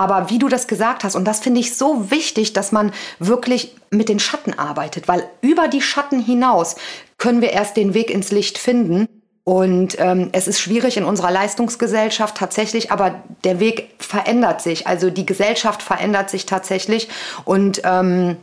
Aber 0.00 0.30
wie 0.30 0.38
du 0.38 0.48
das 0.48 0.66
gesagt 0.66 1.04
hast, 1.04 1.14
und 1.14 1.26
das 1.26 1.40
finde 1.40 1.60
ich 1.60 1.76
so 1.76 2.10
wichtig, 2.10 2.54
dass 2.54 2.72
man 2.72 2.90
wirklich 3.18 3.76
mit 3.90 4.08
den 4.08 4.18
Schatten 4.18 4.58
arbeitet, 4.58 5.08
weil 5.08 5.28
über 5.42 5.68
die 5.68 5.82
Schatten 5.82 6.24
hinaus 6.24 6.76
können 7.18 7.42
wir 7.42 7.50
erst 7.50 7.76
den 7.76 7.92
Weg 7.92 8.08
ins 8.08 8.30
Licht 8.30 8.56
finden. 8.56 9.06
Und 9.44 9.96
ähm, 9.98 10.30
es 10.32 10.48
ist 10.48 10.58
schwierig 10.58 10.96
in 10.96 11.04
unserer 11.04 11.30
Leistungsgesellschaft 11.30 12.34
tatsächlich, 12.34 12.90
aber 12.90 13.22
der 13.44 13.60
Weg 13.60 13.90
verändert 13.98 14.62
sich. 14.62 14.86
Also 14.86 15.10
die 15.10 15.26
Gesellschaft 15.26 15.82
verändert 15.82 16.30
sich 16.30 16.46
tatsächlich. 16.46 17.10
Und 17.44 17.82
ähm, 17.84 18.38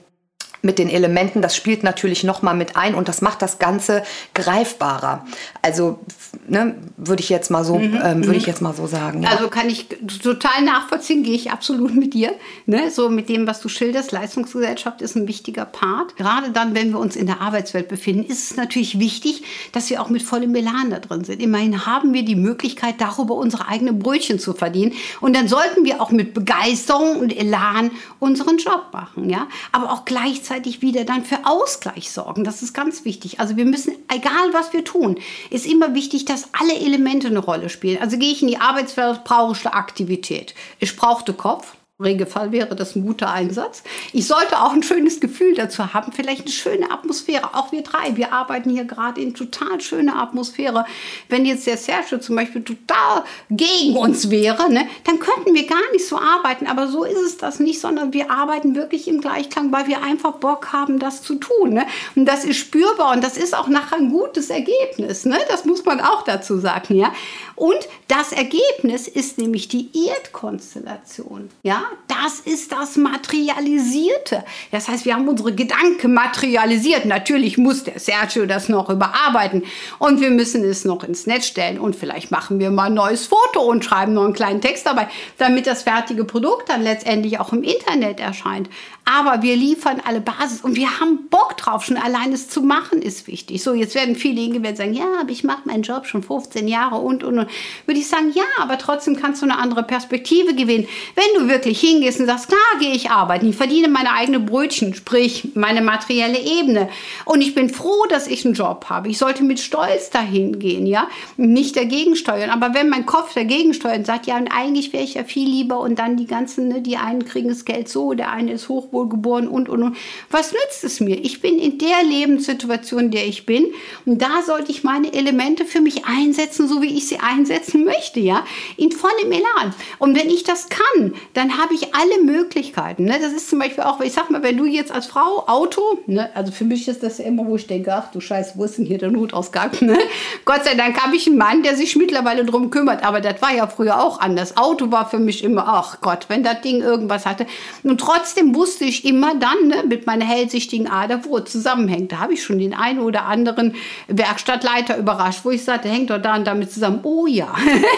mit 0.67 0.79
den 0.79 0.89
Elementen, 0.89 1.41
das 1.41 1.55
spielt 1.55 1.81
natürlich 1.81 2.25
nochmal 2.25 2.53
mit 2.53 2.75
ein 2.75 2.93
und 2.93 3.07
das 3.07 3.21
macht 3.21 3.41
das 3.41 3.57
Ganze 3.57 4.03
greifbarer. 4.33 5.25
Also 5.62 6.00
ne, 6.47 6.75
würde 6.97 7.24
ich 7.24 7.29
jetzt 7.29 7.50
mal 7.50 7.63
so, 7.63 7.77
mhm, 7.77 7.97
ähm, 8.03 8.25
würde 8.25 8.38
ich 8.38 8.43
mhm. 8.43 8.50
jetzt 8.50 8.62
mal 8.62 8.74
so 8.74 8.86
sagen. 8.86 9.24
Ja. 9.24 9.29
Also 9.29 9.47
kann 9.47 9.69
ich 9.69 9.88
total 10.21 10.62
nachvollziehen, 10.63 11.24
gehe 11.24 11.36
ich 11.36 11.51
absolut 11.51 11.95
mit 11.95 12.13
dir. 12.13 12.33
Ne? 12.65 12.91
So 12.91 13.09
mit 13.09 13.29
dem, 13.29 13.47
was 13.47 13.62
du 13.62 13.69
schilderst, 13.69 14.12
Leistungsgesellschaft 14.12 15.01
ist 15.01 15.15
ein 15.15 15.25
wichtiger 15.29 15.63
Part. 15.63 16.17
Gerade 16.17 16.51
dann, 16.51 16.75
wenn 16.75 16.91
wir 16.91 17.00
uns 17.00 17.15
in 17.15 17.27
der 17.27 17.39
Arbeitswelt 17.39 17.88
befinden, 17.88 18.29
ist 18.29 18.51
es 18.51 18.57
natürlich 18.57 19.00
wichtig, 19.00 19.43
dass 19.71 19.89
wir 19.89 20.01
auch 20.01 20.09
mit 20.09 20.21
vollem 20.21 20.53
Elan 20.53 20.89
da 20.89 21.00
drin 21.00 21.24
sind. 21.24 21.41
Immerhin 21.41 21.86
haben 21.86 22.13
wir 22.13 22.24
die 22.24 22.36
Möglichkeit, 22.36 22.95
darüber 23.00 23.36
unsere 23.36 23.69
eigenen 23.69 24.00
Brötchen 24.00 24.38
zu 24.38 24.53
verdienen. 24.53 24.91
Und 25.21 25.33
dann 25.33 25.47
sollten 25.47 25.86
wir 25.86 26.01
auch 26.01 26.12
mit 26.12 26.33
Begeisterung 26.33 27.19
und 27.19 27.36
Elan 27.36 27.91
unseren 28.19 28.57
Job 28.57 28.88
machen. 28.91 29.29
Ja? 29.29 29.47
Aber 29.71 29.93
auch 29.93 30.03
gleichzeitig 30.03 30.57
gleichzeitig 30.58 30.82
wieder 30.82 31.04
dann 31.04 31.24
für 31.24 31.46
Ausgleich 31.46 32.12
sorgen. 32.12 32.43
Das 32.43 32.62
ist 32.62 32.74
ganz 32.74 33.06
wichtig. 33.06 33.39
Also 33.39 33.58
wir 33.58 33.65
müssen, 33.65 33.96
egal 34.10 34.54
was 34.54 34.74
wir 34.74 34.84
tun, 34.84 35.17
ist 35.50 35.65
immer 35.65 35.93
wichtig, 35.93 36.26
dass 36.26 36.50
alle 36.54 36.76
Elemente 36.76 37.28
eine 37.28 37.39
Rolle 37.39 37.70
spielen. 37.70 38.02
Also 38.02 38.17
gehe 38.17 38.32
ich 38.32 38.41
in 38.41 38.48
die 38.48 38.58
Arbeitswelt, 38.58 39.24
brauche 39.24 39.54
ich 39.54 39.65
eine 39.65 39.76
Aktivität. 39.76 40.56
Ich 40.80 40.96
brauchte 40.96 41.34
Kopf, 41.34 41.77
Regelfall 41.99 42.51
wäre 42.51 42.75
das 42.75 42.95
ein 42.95 43.03
guter 43.03 43.31
Einsatz. 43.31 43.81
Ich 44.13 44.27
sollte 44.27 44.62
auch 44.62 44.71
ein 44.71 44.83
schönes 44.83 45.19
Gefühl 45.19 45.55
dazu 45.55 45.95
haben, 45.95 46.12
vielleicht 46.12 46.41
eine 46.41 46.51
schöne 46.51 46.91
Atmosphäre. 46.91 47.55
Auch 47.55 47.71
wir 47.71 47.81
drei, 47.81 48.15
wir 48.15 48.33
arbeiten 48.33 48.69
hier 48.69 48.86
gerade 48.86 49.19
in 49.19 49.33
total 49.33 49.81
schöner 49.81 50.21
Atmosphäre. 50.21 50.86
Wenn 51.27 51.43
jetzt 51.43 51.65
der 51.65 51.75
Sergio 51.77 52.19
zum 52.19 52.36
Beispiel 52.36 52.63
total 52.63 53.23
gegen 53.49 53.97
uns 53.97 54.29
wäre, 54.29 54.71
ne, 54.71 54.88
dann 55.05 55.17
könnten 55.17 55.55
wir 55.55 55.65
gar 55.65 55.91
nicht 55.91 56.07
so 56.07 56.19
arbeiten. 56.19 56.67
Aber 56.67 56.88
so 56.88 57.03
ist 57.03 57.17
es 57.17 57.38
das 57.38 57.60
nicht, 57.60 57.81
sondern 57.81 58.13
wir 58.13 58.29
arbeiten 58.29 58.75
wirklich 58.75 59.07
im 59.07 59.19
Gleichklang, 59.19 59.71
weil 59.71 59.88
wir 59.88 60.03
einfach 60.03 60.33
Bock 60.33 60.71
haben, 60.73 60.99
das 60.99 61.23
zu 61.23 61.33
tun. 61.36 61.73
Ne? 61.73 61.88
Und 62.15 62.25
das 62.25 62.45
ist 62.45 62.57
spürbar 62.57 63.13
und 63.13 63.23
das 63.23 63.38
ist 63.38 63.57
auch 63.57 63.69
nachher 63.69 63.97
ein 63.97 64.12
gutes 64.12 64.51
Ergebnis. 64.51 65.25
Ne? 65.25 65.39
Das 65.49 65.65
muss 65.65 65.83
man 65.83 65.99
auch 65.99 66.21
dazu 66.21 66.60
sagen. 66.60 66.93
Ja? 66.93 67.12
Und 67.58 67.89
das 68.08 68.32
Ergebnis 68.32 69.10
ist 69.10 69.38
nämlich 69.38 69.67
die 69.67 69.89
Erdkonstellation. 70.08 71.50
Ja? 71.63 71.84
das 72.24 72.39
ist 72.39 72.72
das 72.72 72.98
Materialisierte. 72.98 74.43
Das 74.72 74.88
heißt, 74.88 75.06
wir 75.06 75.15
haben 75.15 75.28
unsere 75.28 75.54
Gedanken 75.54 76.13
materialisiert. 76.13 77.06
Natürlich 77.06 77.58
muss 77.58 77.84
der 77.84 78.00
Sergio 78.00 78.46
das 78.46 78.70
noch 78.70 78.89
überarbeiten 78.89 79.63
und 80.00 80.20
wir 80.20 80.32
müssen 80.32 80.63
es 80.63 80.84
noch 80.86 81.04
ins 81.04 81.28
Netz 81.28 81.48
stellen 81.48 81.80
und 81.80 81.96
vielleicht 81.96 82.32
machen 82.32 82.60
wir 82.60 82.72
mal 82.72 82.86
ein 82.86 82.96
neues 82.96 83.28
Foto 83.28 83.62
und 83.62 83.86
schreiben 83.86 84.13
noch 84.13 84.24
einen 84.24 84.34
kleinen 84.34 84.62
Text 84.62 84.86
dabei, 84.86 85.08
damit 85.38 85.67
das 85.67 85.84
fertige 85.84 86.26
Produkt 86.26 86.70
dann 86.70 86.82
letztendlich 86.82 87.39
auch 87.39 87.54
im 87.54 87.63
Internet 87.63 88.20
erscheint. 88.20 88.70
Aber 89.06 89.41
wir 89.41 89.56
liefern 89.56 90.02
alle 90.06 90.20
Basis 90.20 90.62
und 90.62 90.76
wir 90.76 91.00
haben 91.00 91.30
Bock 91.30 91.56
drauf. 91.56 91.86
Schon 91.86 91.98
allein 91.98 92.34
es 92.34 92.50
zu 92.50 92.62
machen 92.62 93.02
ist 93.02 93.28
wichtig. 93.28 93.63
So, 93.63 93.74
jetzt 93.74 93.96
werden 93.96 94.15
viele 94.15 94.41
hingehen 94.41 94.76
sagen, 94.76 94.93
ja, 94.93 95.06
aber 95.22 95.30
ich 95.30 95.46
mache 95.46 95.62
meinen 95.65 95.84
Job 95.84 96.08
schon 96.08 96.24
15 96.24 96.67
Jahre 96.67 96.98
und, 96.98 97.24
und, 97.24 97.39
und. 97.39 97.46
Würde 97.86 97.99
ich 97.99 98.07
sagen, 98.07 98.31
ja, 98.33 98.43
aber 98.60 98.77
trotzdem 98.77 99.15
kannst 99.15 99.41
du 99.41 99.45
eine 99.45 99.57
andere 99.57 99.83
Perspektive 99.83 100.53
gewinnen. 100.55 100.88
Wenn 101.15 101.41
du 101.41 101.49
wirklich 101.49 101.79
hingehst 101.79 102.19
und 102.19 102.25
sagst, 102.25 102.47
klar 102.47 102.60
gehe 102.79 102.93
ich 102.93 103.10
arbeiten, 103.10 103.49
ich 103.49 103.55
verdiene 103.55 103.88
meine 103.88 104.12
eigenen 104.12 104.45
Brötchen, 104.45 104.93
sprich 104.93 105.49
meine 105.55 105.81
materielle 105.81 106.39
Ebene. 106.39 106.89
Und 107.25 107.41
ich 107.41 107.55
bin 107.55 107.69
froh, 107.69 108.05
dass 108.10 108.27
ich 108.27 108.45
einen 108.45 108.53
Job 108.53 108.86
habe. 108.89 109.10
Ich 109.10 109.17
sollte 109.17 109.43
mit 109.43 109.60
Stolz 109.60 110.10
dahin 110.10 110.60
gehen, 110.60 110.86
ja, 110.86 111.07
nicht 111.38 111.75
dagegen 111.75 112.15
steuern. 112.15 112.49
Aber 112.49 112.73
wenn 112.73 112.89
mein 112.89 113.05
Kopf 113.05 113.33
dagegen 113.33 113.73
steuert 113.73 113.99
und 113.99 114.05
sagt, 114.05 114.27
ja, 114.27 114.38
und 114.38 114.47
eigentlich 114.47 114.93
wäre 114.93 115.03
ich 115.03 115.15
ja 115.15 115.23
viel 115.23 115.49
lieber 115.49 115.79
und 115.79 115.99
dann 115.99 116.17
die 116.17 116.27
ganzen, 116.27 116.67
ne, 116.67 116.81
die 116.81 116.97
einen 116.97 117.25
kriegen 117.25 117.49
das 117.49 117.65
Geld 117.65 117.89
so, 117.89 118.13
der 118.13 118.31
eine 118.31 118.53
ist 118.53 118.69
hochwohlgeboren 118.69 119.47
und, 119.47 119.69
und, 119.69 119.83
und. 119.83 119.97
Was 120.29 120.51
nützt 120.51 120.83
es 120.83 120.99
mir? 120.99 121.17
Ich 121.23 121.41
bin 121.41 121.60
in 121.60 121.77
der 121.77 122.03
Lebenssituation, 122.03 123.05
in 123.05 123.12
der 123.12 123.27
ich 123.27 123.45
bin. 123.45 123.67
Und 124.05 124.21
da 124.21 124.41
sollte 124.45 124.71
ich 124.71 124.83
meine 124.83 125.13
Elemente 125.13 125.65
für 125.65 125.81
mich 125.81 126.05
einsetzen, 126.05 126.67
so 126.67 126.81
wie 126.81 126.97
ich 126.97 127.07
sie 127.07 127.19
einsetzen 127.38 127.84
möchte, 127.84 128.19
ja, 128.19 128.43
in 128.78 128.91
vollem 128.91 129.32
Elan. 129.32 129.73
Und 130.00 130.17
wenn 130.17 130.30
ich 130.30 130.43
das 130.43 130.67
kann, 130.69 131.13
dann 131.34 131.58
habe 131.58 131.73
ich 131.73 131.93
alle 131.93 132.23
Möglichkeiten. 132.23 133.06
Ne? 133.06 133.17
Das 133.21 133.34
ist 133.34 133.50
zum 133.50 133.60
Beispiel 133.60 133.84
auch, 133.84 134.00
ich 134.02 134.13
sag 134.13 134.30
mal, 134.30 134.43
wenn 134.43 134.58
du 134.58 134.65
jetzt 134.65 134.91
als 134.91 135.08
Frau 135.08 135.47
Auto, 135.47 136.00
ne? 136.08 136.30
also 136.34 136.52
für 136.52 136.65
mich 136.65 136.88
ist 136.88 137.04
das 137.04 137.17
ja 137.17 137.26
immer, 137.26 137.45
wo 137.45 137.56
ich 137.56 137.67
denke, 137.67 137.93
ach 137.93 138.12
du 138.12 138.19
Scheiße, 138.19 138.54
wo 138.56 138.63
ist 138.63 138.78
denn 138.78 138.86
hier 138.86 138.97
der 138.97 139.12
Notausgang? 139.12 139.71
Ne? 139.82 139.97
Gott 140.43 140.63
sei 140.65 140.76
Dank 140.76 141.02
habe 141.02 141.15
ich 141.15 141.28
einen 141.28 141.38
Mann, 141.38 141.63
der 141.63 141.76
sich 141.76 141.95
mittlerweile 141.95 142.43
darum 142.43 142.71
kümmert, 142.71 143.04
aber 143.04 143.21
das 143.21 143.41
war 143.41 143.54
ja 143.54 143.67
früher 143.67 144.02
auch 144.02 144.19
anders. 144.19 144.58
Auto 144.58 144.91
war 144.91 145.10
für 145.10 145.19
mich 145.19 145.43
immer, 145.43 145.65
ach 145.67 146.02
Gott, 146.02 146.26
wenn 146.30 146.43
das 146.43 146.62
Ding 146.62 146.82
irgendwas 146.82 147.26
hatte. 147.26 147.45
Und 147.84 148.00
trotzdem 148.00 148.56
wusste 148.56 148.86
ich 148.86 149.06
immer 149.06 149.36
dann 149.36 149.67
ne, 149.67 149.84
mit 149.88 150.08
meiner 150.08 150.26
hellsichtigen 150.26 150.88
Ader, 150.89 151.23
wo 151.26 151.38
es 151.38 151.52
zusammenhängt. 151.52 152.12
Da 152.12 152.19
habe 152.19 152.34
ich 152.34 152.43
schon 152.43 152.60
den 152.60 152.73
einen 152.73 153.00
oder 153.00 153.26
anderen 153.26 153.76
Werkstattleiter 154.08 154.97
überrascht, 154.97 155.41
wo 155.43 155.52
ich 155.52 155.63
sagte, 155.63 155.89
hängt 155.89 156.10
doch 156.10 156.21
da 156.21 156.36
und 156.36 156.47
damit 156.47 156.71
zusammen. 156.71 157.00
Oh 157.04 157.27
ja. 157.28 157.54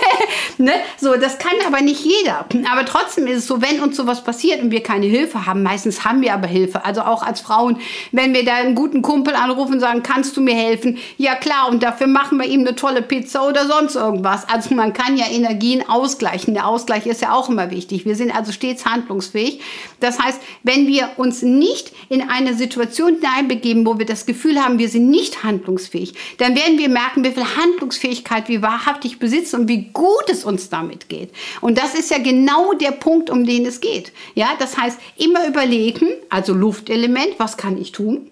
ne? 0.58 0.74
So, 0.98 1.15
das 1.15 1.38
kann 1.38 1.54
aber 1.65 1.82
nicht 1.82 2.04
jeder. 2.04 2.46
Aber 2.72 2.86
trotzdem 2.86 3.28
ist 3.28 3.38
es 3.38 3.48
so, 3.48 3.62
wenn 3.62 3.82
uns 3.82 3.96
sowas 3.96 4.24
passiert 4.24 4.62
und 4.62 4.72
wir 4.72 4.84
keine 4.84 5.06
Hilfe 5.06 5.46
haben, 5.46 5.63
meistens 5.63 6.04
haben 6.06 6.22
wir 6.22 6.34
aber 6.34 6.48
Hilfe. 6.48 6.84
Also 6.86 7.02
auch 7.02 7.24
als 7.24 7.42
Frauen, 7.42 7.78
wenn 8.12 8.34
wir 8.34 8.44
da 8.44 8.56
einen 8.56 8.76
guten 8.76 9.02
Kumpel 9.02 9.36
anrufen 9.36 9.74
und 9.74 9.80
sagen, 9.80 10.04
kannst 10.04 10.36
du 10.36 10.42
mir 10.42 10.56
helfen? 10.56 10.98
Ja 11.18 11.36
klar, 11.36 11.70
und 11.70 11.84
dafür 11.84 12.08
machen 12.08 12.38
wir 12.39 12.48
ihm 12.48 12.62
eine 12.62 12.76
tolle 12.76 13.02
Pizza 13.02 13.48
oder 13.48 13.68
sonst 13.68 13.96
irgendwas. 13.96 14.48
Also 14.50 14.76
man 14.76 14.94
kann 14.94 15.18
ja 15.18 15.26
Energien 15.30 15.88
ausgleichen. 15.88 16.54
Der 16.54 16.68
Ausgleich 16.68 17.06
ist 17.06 17.22
ja 17.22 17.34
auch 17.34 17.50
immer 17.50 17.72
wichtig. 17.72 18.06
Wir 18.06 18.15
sind 18.15 18.36
also 18.36 18.52
stets 18.52 18.86
handlungsfähig. 18.86 19.62
Das 20.00 20.20
heißt, 20.20 20.42
wenn 20.63 20.88
wir 20.88 21.10
uns 21.18 21.42
nicht 21.42 21.92
in 22.10 22.30
eine 22.30 22.54
Situation 22.56 23.15
hineinbegeben, 23.15 23.86
wo 23.86 24.00
wir 24.00 24.06
das 24.06 24.26
Gefühl 24.26 24.63
haben, 24.63 24.80
wir 24.80 24.89
sind 24.89 25.10
nicht 25.10 25.44
handlungsfähig, 25.44 26.13
dann 26.38 26.56
werden 26.56 26.78
wir 26.78 26.89
merken, 26.89 27.24
wie 27.24 27.32
viel 27.32 27.46
Handlungsfähigkeit 27.56 28.50
wir 28.50 28.62
wahrhaftig 28.62 29.18
besitzen 29.19 29.62
und 29.62 29.67
wie 29.67 29.89
gut 29.93 30.29
es 30.29 30.43
uns 30.43 30.69
damit 30.69 31.10
geht. 31.10 31.32
Und 31.62 31.77
das 31.77 31.95
ist 31.95 32.12
ja 32.12 32.17
genau 32.17 32.73
der 32.73 32.91
Punkt, 32.91 33.29
um 33.29 33.45
den 33.45 33.65
es 33.65 33.82
geht. 33.82 34.12
Ja, 34.36 34.49
das 34.58 34.77
heißt, 34.77 34.99
immer 35.17 35.47
überlegen, 35.47 36.08
also 36.29 36.53
Luftelement, 36.53 37.36
was 37.38 37.58
kann 37.58 37.77
ich 37.77 37.91
tun? 37.91 38.32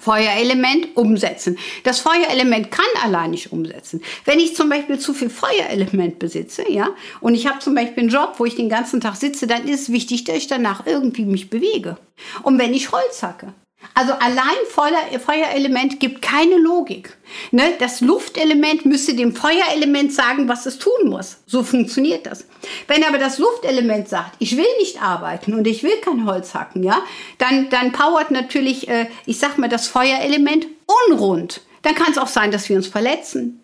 Feuerelement 0.00 0.96
umsetzen. 0.96 1.58
Das 1.82 2.00
Feuerelement 2.00 2.70
kann 2.70 2.86
allein 3.02 3.32
nicht 3.32 3.52
umsetzen. 3.52 4.02
Wenn 4.24 4.38
ich 4.38 4.56
zum 4.56 4.68
Beispiel 4.68 4.98
zu 4.98 5.12
viel 5.12 5.30
Feuerelement 5.30 6.18
besitze, 6.18 6.70
ja, 6.70 6.90
und 7.20 7.34
ich 7.34 7.46
habe 7.46 7.58
zum 7.58 7.74
Beispiel 7.74 8.04
einen 8.04 8.08
Job, 8.08 8.34
wo 8.38 8.46
ich 8.46 8.56
den 8.56 8.68
ganzen 8.68 9.00
Tag 9.00 9.16
sitze, 9.16 9.46
dann 9.46 9.68
ist 9.68 9.82
es 9.82 9.92
wichtig, 9.92 10.24
dass 10.24 10.36
ich 10.36 10.46
danach 10.46 10.86
irgendwie 10.86 11.26
mich 11.26 11.50
bewege. 11.50 11.98
Und 12.42 12.58
wenn 12.58 12.72
ich 12.72 12.92
Holz 12.92 13.22
hacke, 13.22 13.52
also 13.94 14.12
allein 14.14 14.56
Feuer, 14.70 15.18
Feuerelement 15.18 16.00
gibt 16.00 16.22
keine 16.22 16.56
Logik. 16.56 17.16
Ne? 17.50 17.74
Das 17.78 18.00
Luftelement 18.00 18.84
müsste 18.86 19.14
dem 19.14 19.34
Feuerelement 19.34 20.12
sagen, 20.12 20.48
was 20.48 20.66
es 20.66 20.78
tun 20.78 21.08
muss. 21.08 21.38
So 21.46 21.62
funktioniert 21.62 22.26
das. 22.26 22.46
Wenn 22.88 23.04
aber 23.04 23.18
das 23.18 23.38
Luftelement 23.38 24.08
sagt, 24.08 24.36
ich 24.38 24.56
will 24.56 24.66
nicht 24.78 25.02
arbeiten 25.02 25.54
und 25.54 25.66
ich 25.66 25.82
will 25.82 25.96
kein 26.02 26.26
Holz 26.26 26.54
hacken, 26.54 26.82
ja, 26.82 27.02
dann, 27.38 27.68
dann 27.70 27.92
powert 27.92 28.30
natürlich, 28.30 28.88
äh, 28.88 29.06
ich 29.26 29.38
sag 29.38 29.58
mal, 29.58 29.68
das 29.68 29.86
Feuerelement 29.86 30.66
unrund. 31.08 31.60
Dann 31.82 31.94
kann 31.94 32.12
es 32.12 32.18
auch 32.18 32.28
sein, 32.28 32.50
dass 32.50 32.68
wir 32.68 32.76
uns 32.76 32.86
verletzen. 32.86 33.60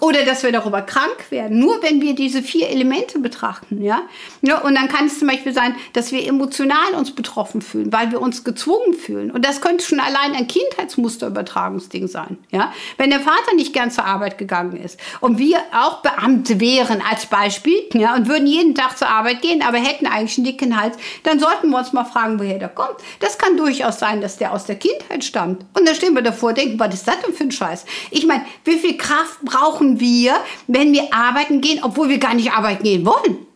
Oder 0.00 0.24
dass 0.24 0.42
wir 0.42 0.50
darüber 0.50 0.82
krank 0.82 1.30
werden, 1.30 1.60
nur 1.60 1.80
wenn 1.82 2.00
wir 2.00 2.14
diese 2.16 2.42
vier 2.42 2.68
Elemente 2.68 3.20
betrachten. 3.20 3.80
Ja? 3.80 4.02
ja? 4.42 4.60
Und 4.60 4.74
dann 4.74 4.88
kann 4.88 5.06
es 5.06 5.20
zum 5.20 5.28
Beispiel 5.28 5.52
sein, 5.52 5.76
dass 5.92 6.10
wir 6.10 6.26
emotional 6.26 6.94
uns 6.96 7.14
betroffen 7.14 7.62
fühlen, 7.62 7.92
weil 7.92 8.10
wir 8.10 8.20
uns 8.20 8.42
gezwungen 8.42 8.94
fühlen. 8.94 9.30
Und 9.30 9.44
das 9.44 9.60
könnte 9.60 9.84
schon 9.84 10.00
allein 10.00 10.34
ein 10.34 10.48
Kindheitsmusterübertragungsding 10.48 12.08
sein. 12.08 12.38
Ja? 12.50 12.72
Wenn 12.96 13.10
der 13.10 13.20
Vater 13.20 13.54
nicht 13.54 13.72
gern 13.72 13.92
zur 13.92 14.04
Arbeit 14.04 14.36
gegangen 14.36 14.76
ist 14.76 14.98
und 15.20 15.38
wir 15.38 15.58
auch 15.72 16.02
Beamte 16.02 16.58
wären 16.58 17.00
als 17.08 17.26
Beispiel 17.26 17.78
ja, 17.94 18.16
und 18.16 18.28
würden 18.28 18.46
jeden 18.48 18.74
Tag 18.74 18.98
zur 18.98 19.08
Arbeit 19.08 19.42
gehen, 19.42 19.62
aber 19.62 19.78
hätten 19.78 20.06
eigentlich 20.06 20.38
einen 20.38 20.46
dicken 20.46 20.80
Hals, 20.80 20.96
dann 21.22 21.38
sollten 21.38 21.70
wir 21.70 21.78
uns 21.78 21.92
mal 21.92 22.04
fragen, 22.04 22.40
woher 22.40 22.58
der 22.58 22.68
kommt. 22.68 22.96
Das 23.20 23.38
kann 23.38 23.56
durchaus 23.56 24.00
sein, 24.00 24.20
dass 24.20 24.38
der 24.38 24.52
aus 24.52 24.64
der 24.66 24.76
Kindheit 24.76 25.22
stammt. 25.24 25.64
Und 25.78 25.86
dann 25.86 25.94
stehen 25.94 26.14
wir 26.14 26.22
davor 26.22 26.50
und 26.50 26.58
denken, 26.58 26.80
was 26.80 26.94
ist 26.94 27.06
das 27.06 27.20
denn 27.24 27.32
für 27.32 27.44
ein 27.44 27.52
Scheiß? 27.52 27.84
Ich 28.10 28.26
meine, 28.26 28.44
wie 28.64 28.78
viel 28.78 28.96
Kraft 28.96 29.40
brauchen 29.42 29.83
brauchen 29.84 30.00
wir, 30.00 30.34
wenn 30.66 30.92
wir 30.92 31.12
arbeiten 31.12 31.60
gehen, 31.60 31.80
obwohl 31.82 32.08
wir 32.08 32.18
gar 32.18 32.34
nicht 32.34 32.52
arbeiten 32.52 32.84
gehen 32.84 33.04
wollen? 33.04 33.46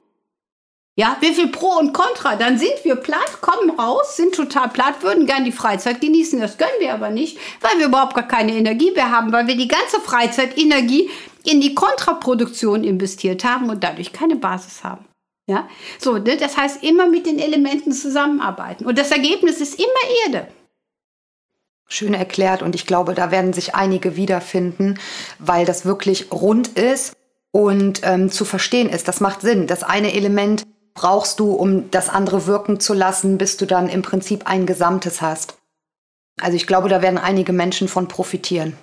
Ja, 0.97 1.17
wie 1.21 1.33
viel 1.33 1.49
Pro 1.49 1.79
und 1.79 1.93
Contra? 1.93 2.35
Dann 2.35 2.59
sind 2.59 2.75
wir 2.83 2.97
platt, 2.97 3.41
kommen 3.41 3.71
raus, 3.71 4.17
sind 4.17 4.35
total 4.35 4.69
platt, 4.69 5.03
würden 5.03 5.27
gerne 5.27 5.45
die 5.45 5.53
Freizeit 5.53 6.01
genießen. 6.01 6.41
Das 6.41 6.59
können 6.59 6.81
wir 6.81 6.93
aber 6.93 7.11
nicht, 7.11 7.39
weil 7.61 7.79
wir 7.79 7.87
überhaupt 7.87 8.15
gar 8.15 8.27
keine 8.27 8.53
Energie 8.53 8.91
mehr 8.91 9.11
haben, 9.11 9.33
weil 9.33 9.47
wir 9.47 9.57
die 9.57 9.69
ganze 9.69 10.01
Freizeitenergie 10.01 11.09
in 11.45 11.61
die 11.61 11.75
Kontraproduktion 11.75 12.83
investiert 12.83 13.45
haben 13.45 13.71
und 13.71 13.85
dadurch 13.85 14.13
keine 14.13 14.35
Basis 14.35 14.83
haben. 14.83 15.05
Ja, 15.49 15.69
so, 15.99 16.19
ne? 16.19 16.37
das 16.37 16.57
heißt 16.57 16.83
immer 16.83 17.07
mit 17.07 17.27
den 17.27 17.39
Elementen 17.39 17.93
zusammenarbeiten. 17.93 18.85
Und 18.85 18.99
das 18.99 19.13
Ergebnis 19.13 19.61
ist 19.61 19.79
immer 19.79 20.17
Erde. 20.27 20.49
Schön 21.89 22.15
erklärt 22.15 22.63
und 22.63 22.75
ich 22.75 22.87
glaube, 22.87 23.15
da 23.15 23.31
werden 23.31 23.53
sich 23.53 23.75
einige 23.75 24.15
wiederfinden, 24.15 24.99
weil 25.39 25.65
das 25.65 25.87
wirklich 25.87 26.31
rund 26.31 26.69
ist 26.69 27.15
und 27.51 28.01
ähm, 28.03 28.31
zu 28.31 28.45
verstehen 28.45 28.91
ist. 28.91 29.09
Das 29.09 29.21
macht 29.21 29.41
Sinn. 29.41 29.67
Das 29.67 29.83
eine 29.83 30.13
Element 30.13 30.65
brauchst 30.95 31.41
du, 31.41 31.53
um 31.53 31.91
das 31.91 32.09
andere 32.09 32.47
wirken 32.47 32.79
zu 32.79 32.93
lassen, 32.93 33.39
bis 33.39 33.57
du 33.57 33.67
dann 33.67 33.89
im 33.89 34.03
Prinzip 34.03 34.47
ein 34.47 34.67
Gesamtes 34.67 35.23
hast. 35.23 35.57
Also 36.41 36.57
ich 36.57 36.67
glaube, 36.67 36.89
da 36.89 37.03
werden 37.03 37.19
einige 37.19 37.53
Menschen 37.53 37.89
von 37.89 38.07
profitieren. 38.07 38.77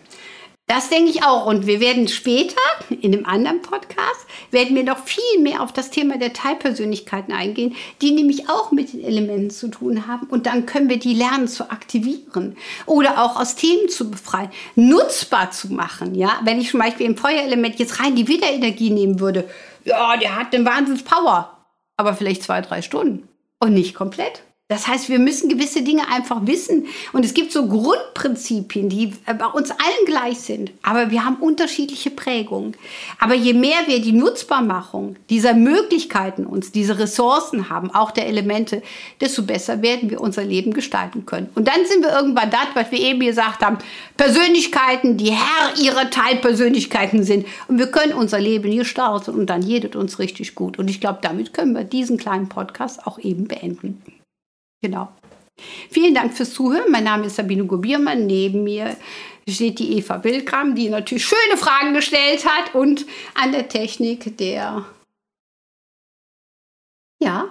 Das 0.68 0.90
denke 0.90 1.12
ich 1.12 1.24
auch. 1.24 1.46
Und 1.46 1.68
wir 1.68 1.80
werden 1.80 2.08
später 2.08 2.56
in 2.90 3.14
einem 3.14 3.26
anderen 3.26 3.62
Podcast, 3.62 4.26
werden 4.50 4.76
wir 4.76 4.84
noch 4.84 4.98
viel 4.98 5.40
mehr 5.42 5.62
auf 5.62 5.72
das 5.72 5.92
Thema 5.92 6.18
der 6.18 6.34
Teilpersönlichkeiten 6.34 7.34
eingehen, 7.34 7.76
die 8.02 8.12
nämlich 8.12 8.50
auch 8.50 8.72
mit 8.72 8.94
den 8.94 9.04
Elementen 9.04 9.52
zu 9.52 9.68
tun 9.68 10.08
haben. 10.08 10.26
Und 10.28 10.48
dann 10.48 10.66
können 10.66 10.90
wir 10.90 10.98
die 10.98 11.14
lernen 11.14 11.48
zu 11.48 11.70
aktivieren 11.70 12.58
oder 12.88 13.24
auch 13.24 13.40
aus 13.40 13.56
Themen 13.56 13.90
zu 13.90 14.10
befreien, 14.10 14.50
nutzbar 14.74 15.52
zu 15.52 15.72
machen. 15.72 16.16
Ja, 16.16 16.40
wenn 16.44 16.60
ich 16.60 16.72
zum 16.72 16.80
Beispiel 16.80 17.06
im 17.06 17.18
Feuerelement 17.18 17.78
jetzt 17.78 18.00
rein 18.00 18.16
die 18.16 18.28
Wiederenergie 18.28 18.90
nehmen 18.90 19.20
würde, 19.20 19.48
ja, 19.84 20.18
der 20.18 20.36
hat 20.36 20.56
eine 20.56 20.66
Wahnsinns-Power. 20.66 21.52
Aber 21.98 22.16
vielleicht 22.16 22.42
zwei, 22.42 22.62
drei 22.62 22.82
Stunden 22.82 23.30
und 23.60 23.74
nicht 23.74 23.94
komplett. 23.94 24.45
Das 24.68 24.88
heißt, 24.88 25.10
wir 25.10 25.20
müssen 25.20 25.48
gewisse 25.48 25.84
Dinge 25.84 26.08
einfach 26.10 26.48
wissen. 26.48 26.88
Und 27.14 27.24
es 27.24 27.36
gibt 27.36 27.52
so 27.52 27.68
Grundprinzipien, 27.68 28.90
die 28.90 29.14
bei 29.26 29.46
uns 29.46 29.70
allen 29.70 30.06
gleich 30.08 30.40
sind. 30.40 30.72
Aber 30.82 31.12
wir 31.12 31.24
haben 31.24 31.36
unterschiedliche 31.36 32.10
Prägungen. 32.10 32.76
Aber 33.20 33.36
je 33.36 33.54
mehr 33.54 33.78
wir 33.86 34.02
die 34.02 34.12
Nutzbarmachung 34.12 35.18
dieser 35.30 35.54
Möglichkeiten 35.54 36.48
uns, 36.48 36.72
diese 36.72 36.98
Ressourcen 36.98 37.70
haben, 37.70 37.94
auch 37.94 38.10
der 38.10 38.26
Elemente, 38.26 38.82
desto 39.22 39.44
besser 39.44 39.84
werden 39.84 40.10
wir 40.10 40.20
unser 40.20 40.44
Leben 40.44 40.74
gestalten 40.74 41.28
können. 41.28 41.52
Und 41.54 41.68
dann 41.68 41.86
sind 41.86 42.02
wir 42.02 42.14
irgendwann 42.14 42.50
das, 42.50 42.70
was 42.74 42.92
wir 42.92 43.00
eben 43.00 43.20
gesagt 43.20 43.64
haben, 43.64 43.78
Persönlichkeiten, 44.18 45.18
die 45.18 45.30
Herr 45.32 45.80
ihrer 45.80 46.10
Teilpersönlichkeiten 46.10 47.24
sind. 47.24 47.46
Und 47.68 47.78
wir 47.78 47.92
können 47.92 48.14
unser 48.14 48.40
Leben 48.40 48.72
hier 48.72 48.86
starten 48.86 49.36
und 49.36 49.46
dann 49.46 49.62
jedet 49.62 49.96
uns 49.96 50.18
richtig 50.18 50.56
gut. 50.56 50.80
Und 50.80 50.90
ich 50.90 51.00
glaube, 51.00 51.20
damit 51.22 51.54
können 51.54 51.76
wir 51.76 51.84
diesen 51.84 52.18
kleinen 52.18 52.50
Podcast 52.50 53.06
auch 53.06 53.20
eben 53.20 53.48
beenden. 53.48 54.02
Genau. 54.86 55.12
Vielen 55.90 56.14
Dank 56.14 56.38
fürs 56.38 56.54
Zuhören. 56.54 56.92
Mein 56.92 57.06
Name 57.06 57.26
ist 57.26 57.38
Sabine 57.38 57.66
Gobiermann. 57.66 58.28
Neben 58.28 58.64
mir 58.64 58.96
steht 59.50 59.80
die 59.80 59.98
Eva 59.98 60.24
Wildkram, 60.24 60.76
die 60.76 60.90
natürlich 60.90 61.26
schöne 61.26 61.58
Fragen 61.58 61.96
gestellt 61.96 62.46
hat 62.46 62.76
und 62.76 63.08
an 63.34 63.52
der 63.52 63.68
Technik 63.68 64.38
der 64.38 64.86
ja, 67.20 67.50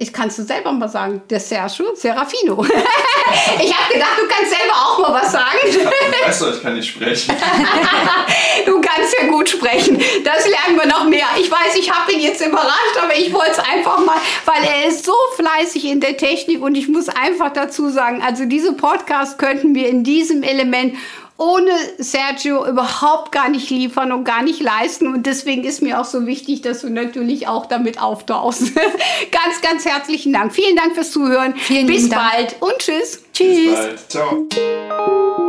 ich 0.00 0.12
kann 0.12 0.28
es 0.28 0.36
selber 0.36 0.70
mal 0.70 0.88
sagen, 0.88 1.22
der 1.28 1.40
Sergio 1.40 1.92
Serafino. 1.96 2.64
ich 3.60 3.76
habe 3.76 3.92
gedacht, 3.92 4.16
du 4.16 4.28
kannst 4.28 4.50
selber 4.56 4.74
auch 4.74 4.98
mal 5.00 5.20
was 5.20 5.32
sagen. 5.32 5.58
Ich 5.66 5.76
weiß 5.76 6.38
doch, 6.38 6.54
ich 6.54 6.62
kann 6.62 6.74
nicht 6.76 6.88
sprechen. 6.88 7.34
du 8.66 8.80
kannst 8.80 9.16
ja 9.20 9.26
gut 9.26 9.48
sprechen. 9.48 10.00
Das 10.22 10.46
lernen 10.46 10.78
wir 10.80 10.86
noch 10.86 11.04
mehr. 11.04 11.26
Ich 11.40 11.50
weiß, 11.50 11.74
ich 11.76 11.90
habe 11.90 12.12
ihn 12.12 12.20
jetzt 12.20 12.40
überrascht, 12.40 12.96
aber 13.02 13.16
ich 13.16 13.32
wollte 13.32 13.50
es 13.50 13.58
einfach 13.58 13.98
mal, 13.98 14.18
weil 14.44 14.62
er 14.62 14.86
ist 14.86 15.04
so 15.04 15.14
fleißig 15.34 15.84
in 15.86 16.00
der 16.00 16.16
Technik 16.16 16.62
und 16.62 16.76
ich 16.76 16.86
muss 16.86 17.08
einfach 17.08 17.52
dazu 17.52 17.88
sagen, 17.88 18.22
also 18.22 18.44
diese 18.44 18.74
Podcast 18.74 19.36
könnten 19.36 19.74
wir 19.74 19.88
in 19.88 20.04
diesem 20.04 20.44
Element 20.44 20.94
ohne 21.38 21.70
Sergio 21.98 22.66
überhaupt 22.66 23.30
gar 23.30 23.48
nicht 23.48 23.70
liefern 23.70 24.10
und 24.10 24.24
gar 24.24 24.42
nicht 24.42 24.60
leisten. 24.60 25.06
Und 25.06 25.24
deswegen 25.24 25.62
ist 25.64 25.80
mir 25.80 26.00
auch 26.00 26.04
so 26.04 26.26
wichtig, 26.26 26.62
dass 26.62 26.80
du 26.80 26.90
natürlich 26.90 27.46
auch 27.46 27.66
damit 27.66 28.02
auftauchst. 28.02 28.74
ganz, 28.74 29.60
ganz 29.62 29.84
herzlichen 29.84 30.32
Dank. 30.32 30.52
Vielen 30.52 30.76
Dank 30.76 30.94
fürs 30.94 31.12
Zuhören. 31.12 31.54
Vielen 31.56 31.86
Bis 31.86 32.08
Dank. 32.08 32.32
bald 32.32 32.56
und 32.60 32.76
tschüss. 32.78 33.22
Tschüss. 33.32 33.56
Bis 33.56 33.74
bald. 33.74 34.10
Ciao. 34.10 35.47